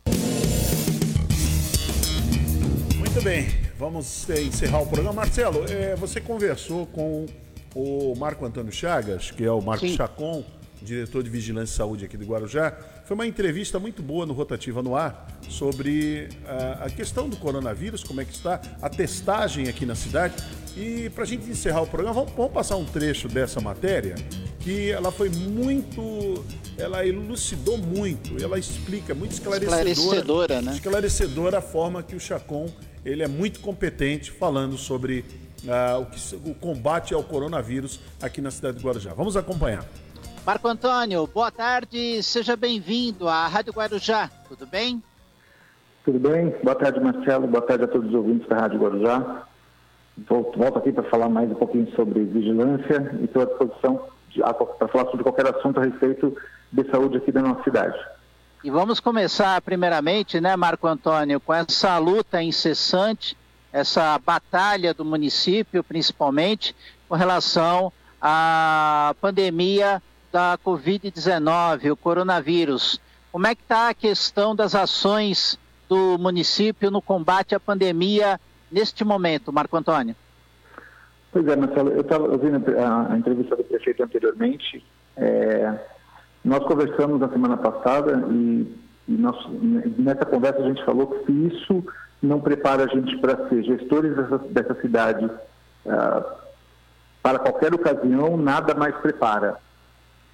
[2.97, 5.13] Muito bem, vamos encerrar o programa.
[5.13, 7.27] Marcelo, é, você conversou com
[7.75, 9.95] o Marco Antônio Chagas, que é o Marco Sim.
[9.95, 10.43] Chacon,
[10.81, 12.75] diretor de Vigilância e Saúde aqui do Guarujá.
[13.05, 18.03] Foi uma entrevista muito boa no Rotativa no Ar sobre a, a questão do coronavírus,
[18.03, 20.35] como é que está, a testagem aqui na cidade.
[20.77, 24.15] E para a gente encerrar o programa, vamos, vamos passar um trecho dessa matéria
[24.59, 26.43] que ela foi muito,
[26.77, 30.73] ela elucidou muito, ela explica, muito esclarecedora, esclarecedora, né?
[30.73, 32.69] esclarecedora a forma que o Chacon
[33.05, 35.23] ele é muito competente falando sobre
[35.63, 39.13] uh, o, que, o combate ao coronavírus aqui na cidade de Guarujá.
[39.13, 39.85] Vamos acompanhar.
[40.45, 45.03] Marco Antônio, boa tarde, seja bem-vindo à Rádio Guarujá, tudo bem?
[46.03, 49.43] Tudo bem, boa tarde Marcelo, boa tarde a todos os ouvintes da Rádio Guarujá.
[50.27, 54.01] Volto aqui para falar mais um pouquinho sobre vigilância e estou à disposição
[54.77, 56.35] para falar sobre qualquer assunto a respeito
[56.71, 57.97] de saúde aqui da nossa cidade.
[58.63, 63.37] E vamos começar primeiramente, né, Marco Antônio, com essa luta incessante,
[63.71, 66.75] essa batalha do município, principalmente,
[67.07, 67.91] com relação
[68.21, 70.01] à pandemia
[70.31, 72.99] da Covid-19, o coronavírus.
[73.31, 75.57] Como é que está a questão das ações
[75.87, 78.39] do município no combate à pandemia
[78.71, 80.15] neste momento, Marco Antônio?
[81.31, 84.83] Pois é, Marcelo, eu estava ouvindo a, entrevista do prefeito anteriormente.
[85.15, 85.79] É,
[86.43, 88.75] nós conversamos na semana passada e,
[89.07, 89.35] e nós,
[89.97, 91.83] nessa conversa a gente falou que se isso
[92.21, 96.39] não prepara a gente para ser gestores dessa, dessa cidade uh,
[97.21, 99.57] para qualquer ocasião, nada mais prepara.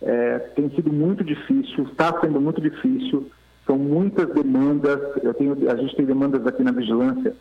[0.01, 3.31] É, tem sido muito difícil, está sendo muito difícil,
[3.65, 4.99] são muitas demandas,
[5.37, 7.35] tenho, a gente tem demandas aqui na vigilância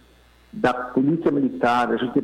[0.53, 2.22] da Polícia Militar, a gente tem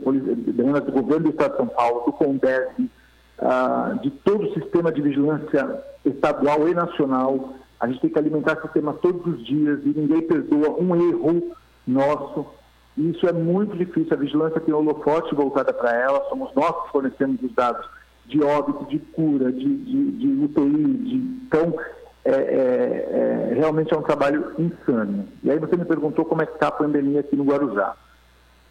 [0.55, 4.93] demandas do governo do Estado de São Paulo, do CONDES, uh, de todo o sistema
[4.93, 7.55] de vigilância estadual e nacional.
[7.79, 11.57] A gente tem que alimentar o sistema todos os dias e ninguém perdoa um erro
[11.91, 12.47] nosso.
[12.97, 14.13] Isso é muito difícil.
[14.13, 17.87] A vigilância tem holofote voltada para ela, somos nós que fornecemos os dados
[18.27, 20.95] de óbito, de cura, de, de, de UTI.
[20.99, 21.17] De...
[21.47, 21.75] Então,
[22.25, 25.27] é, é, é, realmente é um trabalho insano.
[25.43, 27.97] E aí você me perguntou como é que está a pandemia aqui no Guarujá.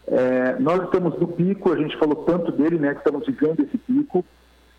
[0.08, 3.78] É, nós estamos no pico, a gente falou tanto dele, né, que estamos vivendo esse
[3.78, 4.26] pico,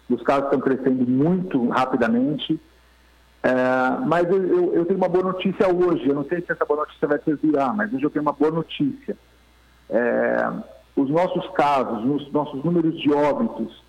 [0.08, 2.60] os casos estão crescendo muito rapidamente,
[3.42, 6.64] é, mas eu, eu, eu, tenho uma boa notícia hoje, eu não sei se essa
[6.64, 9.16] boa notícia vai perdurar, mas hoje eu tenho uma boa notícia.
[9.88, 10.50] É,
[10.94, 13.82] os nossos casos, os nossos números de óbitos,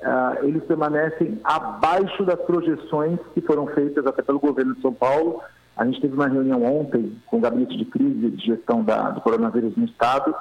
[0.00, 5.40] é, eles permanecem abaixo das projeções que foram feitas até pelo governo de São Paulo.
[5.76, 9.20] A gente teve uma reunião ontem com o gabinete de crise de gestão da, do
[9.20, 10.34] coronavírus no estado,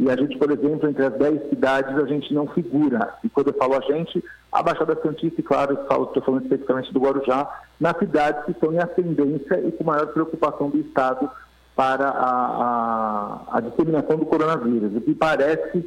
[0.00, 3.12] e a gente, por exemplo, entre as 10 cidades, a gente não figura.
[3.22, 7.00] E quando eu falo a gente, a Baixada Santista, e claro, estou falando especificamente do
[7.00, 7.46] Guarujá,
[7.78, 11.30] nas cidades que estão em ascendência e com maior preocupação do Estado
[11.76, 14.96] para a, a, a disseminação do coronavírus.
[14.96, 15.86] O que parece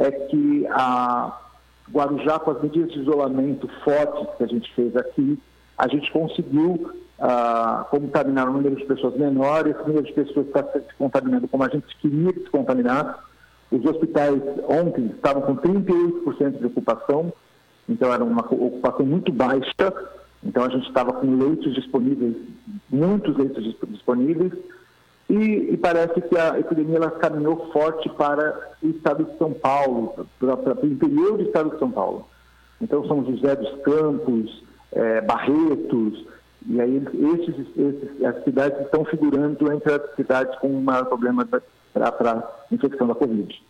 [0.00, 1.38] é que a
[1.88, 5.40] Guarujá, com as medidas de isolamento fortes que a gente fez aqui,
[5.78, 10.64] a gente conseguiu uh, contaminar um número de pessoas menor, esse número de pessoas está
[10.64, 13.30] se contaminando como a gente queria que se contaminasse,
[13.72, 17.32] os hospitais ontem estavam com 38% de ocupação,
[17.88, 19.92] então era uma ocupação muito baixa.
[20.44, 22.36] Então a gente estava com leitos disponíveis,
[22.90, 24.52] muitos leitos disponíveis,
[25.30, 30.26] e, e, parece que a epidemia ela caminhou forte para o estado de São Paulo,
[30.38, 32.26] para, para o interior do estado de São Paulo.
[32.80, 36.26] Então São José dos Campos, é, Barretos,
[36.66, 41.44] e aí esses, esses, as cidades estão figurando entre as cidades com o maior problema
[41.92, 43.62] para infecção da Covid.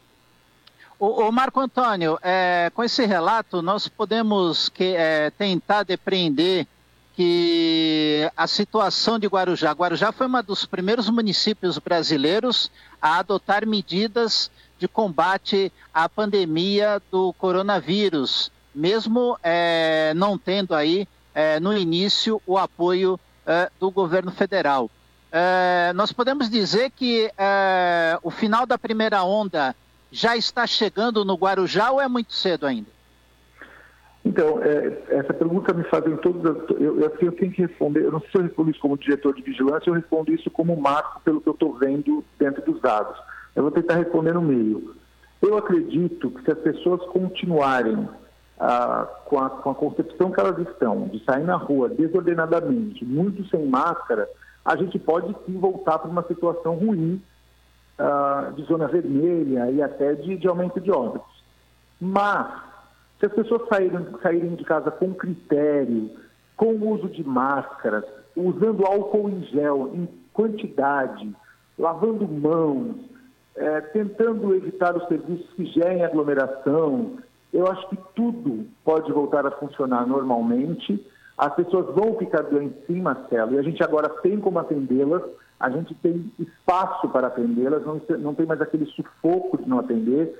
[0.98, 6.66] O, o Marco Antônio, é, com esse relato, nós podemos que, é, tentar depreender
[7.14, 12.70] que a situação de Guarujá, Guarujá foi um dos primeiros municípios brasileiros
[13.00, 21.60] a adotar medidas de combate à pandemia do coronavírus, mesmo é, não tendo aí é,
[21.60, 24.90] no início o apoio é, do governo federal.
[25.32, 29.74] É, nós podemos dizer que é, o final da primeira onda
[30.10, 32.90] já está chegando no Guarujá ou é muito cedo ainda?
[34.22, 36.44] Então, é, essa pergunta me fazem todos.
[36.44, 38.04] Eu, eu, eu, tenho que responder.
[38.04, 40.76] Eu não sei se eu respondo isso como diretor de vigilância, eu respondo isso como
[40.76, 43.18] marco pelo que eu estou vendo dentro dos dados.
[43.56, 44.94] Eu vou tentar responder no meio.
[45.40, 48.08] Eu acredito que se as pessoas continuarem
[48.60, 53.44] ah, com, a, com a concepção que elas estão, de sair na rua desordenadamente, muito
[53.48, 54.28] sem máscara,
[54.64, 57.22] a gente pode sim voltar para uma situação ruim
[57.98, 61.42] uh, de zona vermelha e até de, de aumento de óbitos.
[62.00, 62.46] Mas,
[63.18, 66.10] se as pessoas saírem, saírem de casa com critério,
[66.56, 68.04] com o uso de máscaras,
[68.36, 71.34] usando álcool em gel em quantidade,
[71.78, 72.96] lavando mãos,
[73.56, 77.18] é, tentando evitar os serviços que gerem aglomeração,
[77.52, 81.04] eu acho que tudo pode voltar a funcionar normalmente.
[81.36, 85.22] As pessoas vão ficar doentes sim, Marcelo, e a gente agora tem como atendê-las,
[85.58, 90.36] a gente tem espaço para atendê-las, não, não tem mais aquele sufoco de não atender.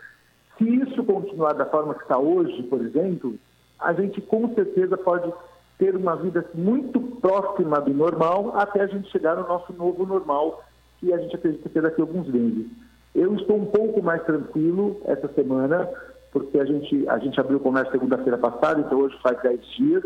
[0.58, 3.36] Se isso continuar da forma que está hoje, por exemplo,
[3.78, 5.32] a gente com certeza pode
[5.78, 10.62] ter uma vida muito próxima do normal até a gente chegar no nosso novo normal,
[11.00, 12.66] que a gente acredita ter daqui a alguns meses.
[13.14, 15.88] Eu estou um pouco mais tranquilo essa semana,
[16.30, 20.04] porque a gente, a gente abriu o comércio segunda-feira passada, então hoje faz 10 dias.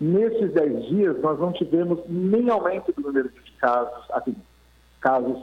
[0.00, 4.34] Nesses 10 dias, nós não tivemos nem aumento do número de casos, assim,
[5.00, 5.36] casos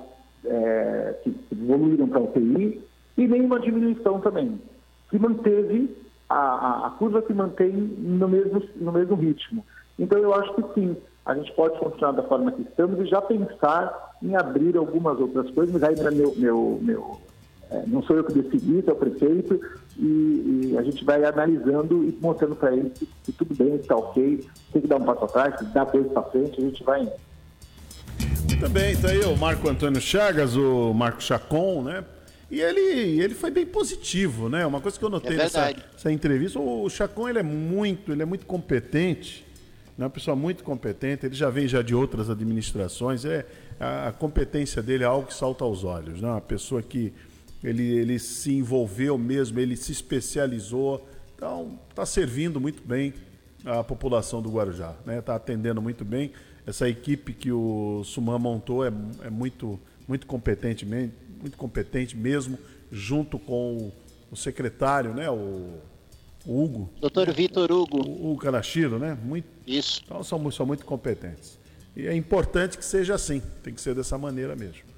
[0.46, 2.82] é, que evoluíram para UTI
[3.18, 4.60] e nenhuma diminuição também.
[5.10, 5.96] Se manteve,
[6.30, 9.66] a, a, a, curva se mantém no mesmo, no mesmo ritmo.
[10.00, 13.22] Então eu acho que sim, a gente pode continuar da forma que estamos e já
[13.22, 17.18] pensar em abrir algumas outras coisas, mas ainda meu, meu, meu
[17.72, 19.60] é, não sou eu que decidi, é o prefeito,
[19.98, 23.96] e, e, a gente vai analisando e mostrando para ele que, que, tudo bem, está
[23.96, 27.12] ok, tem que dar um passo atrás, dar dois para frente, a gente vai indo.
[28.50, 32.04] Muito bem, tá aí o Marco Antônio Chagas, o Marco Chacon, né?
[32.50, 34.66] E ele, ele foi bem positivo, né?
[34.66, 38.22] Uma coisa que eu notei É nessa, nessa entrevista, o Chacon ele é muito, ele
[38.22, 39.46] é muito competente,
[39.98, 40.06] né?
[40.06, 43.46] uma pessoa muito competente, ele já vem já de outras administrações, é,
[43.80, 46.30] a, a competência dele é algo que salta aos olhos, né?
[46.30, 47.14] Uma pessoa que
[47.66, 53.14] ele, ele se envolveu mesmo, ele se especializou, então está servindo muito bem
[53.66, 55.20] a população do Guarujá, né?
[55.20, 56.32] Está atendendo muito bem.
[56.66, 58.92] Essa equipe que o Suman montou é,
[59.24, 62.58] é muito, muito competente, muito competente mesmo,
[62.92, 63.94] junto com o,
[64.32, 65.30] o secretário, né?
[65.30, 65.80] O,
[66.46, 66.90] o Hugo.
[67.02, 68.08] Doutor Vitor Hugo.
[68.08, 69.18] O Hugo Kanashiro, né?
[69.24, 70.02] Muito, Isso.
[70.06, 71.58] Então são, são muito competentes.
[71.96, 74.95] E é importante que seja assim, tem que ser dessa maneira mesmo.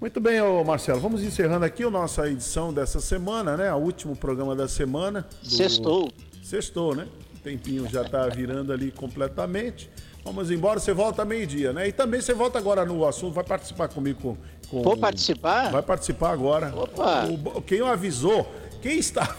[0.00, 3.72] Muito bem, ô Marcelo, vamos encerrando aqui a nossa edição dessa semana, né?
[3.74, 5.26] O último programa da semana.
[5.42, 6.08] do- Sextou.
[6.42, 7.06] Sextou, né?
[7.34, 9.90] O tempinho já está virando ali completamente.
[10.24, 11.88] Vamos embora, você volta meio-dia, né?
[11.88, 14.36] E também você volta agora no assunto, vai participar comigo com.
[14.70, 15.70] com Vou participar?
[15.72, 16.72] Vai participar agora.
[16.76, 17.24] Opa!
[17.56, 18.46] O- quem avisou,
[18.80, 19.34] quem está.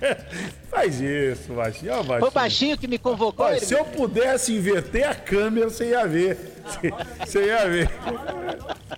[0.70, 1.92] Faz isso, baixinho.
[1.92, 2.20] Ó, baixinho.
[2.20, 3.44] Foi o baixinho que me convocou.
[3.44, 6.38] Olha, se eu pudesse inverter a câmera, você ia ver.
[7.26, 7.90] Você ia ver.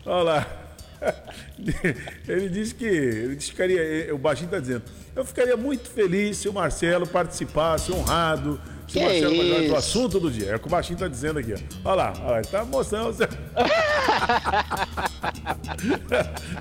[0.06, 0.61] Olha lá.
[2.28, 2.84] Ele disse que.
[2.84, 4.14] Ele disse que ficaria.
[4.14, 4.82] O baixinho está dizendo.
[5.14, 8.60] Eu ficaria muito feliz se o Marcelo participasse, honrado.
[8.88, 9.76] Se Que o Marcelo do isso?
[9.76, 10.50] assunto do dia.
[10.50, 11.54] É o que o baixinho está dizendo aqui.
[11.54, 11.58] ó.
[11.90, 13.16] Olha lá, olha tá mostrando.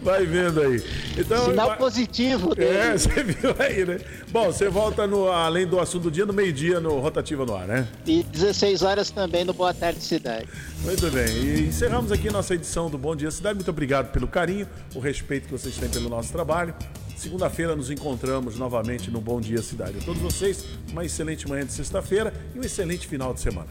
[0.01, 0.83] Vai vendo aí.
[1.17, 2.77] Então, Sinal vai- positivo dele.
[2.77, 3.99] É, você viu aí, né?
[4.29, 7.67] Bom, você volta no, além do assunto do dia, no meio-dia, no Rotativa no Ar,
[7.67, 7.87] né?
[8.05, 10.47] E 16 horas também no Boa Tarde Cidade.
[10.83, 11.27] Muito bem.
[11.27, 13.55] E encerramos aqui nossa edição do Bom Dia Cidade.
[13.55, 16.73] Muito obrigado pelo carinho, o respeito que vocês têm pelo nosso trabalho.
[17.21, 19.99] Segunda-feira nos encontramos novamente no Bom Dia Cidade.
[19.99, 23.67] A todos vocês, uma excelente manhã de sexta-feira e um excelente final de semana.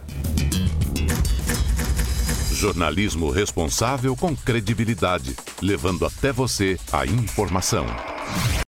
[2.53, 7.87] Jornalismo responsável com credibilidade, levando até você a informação.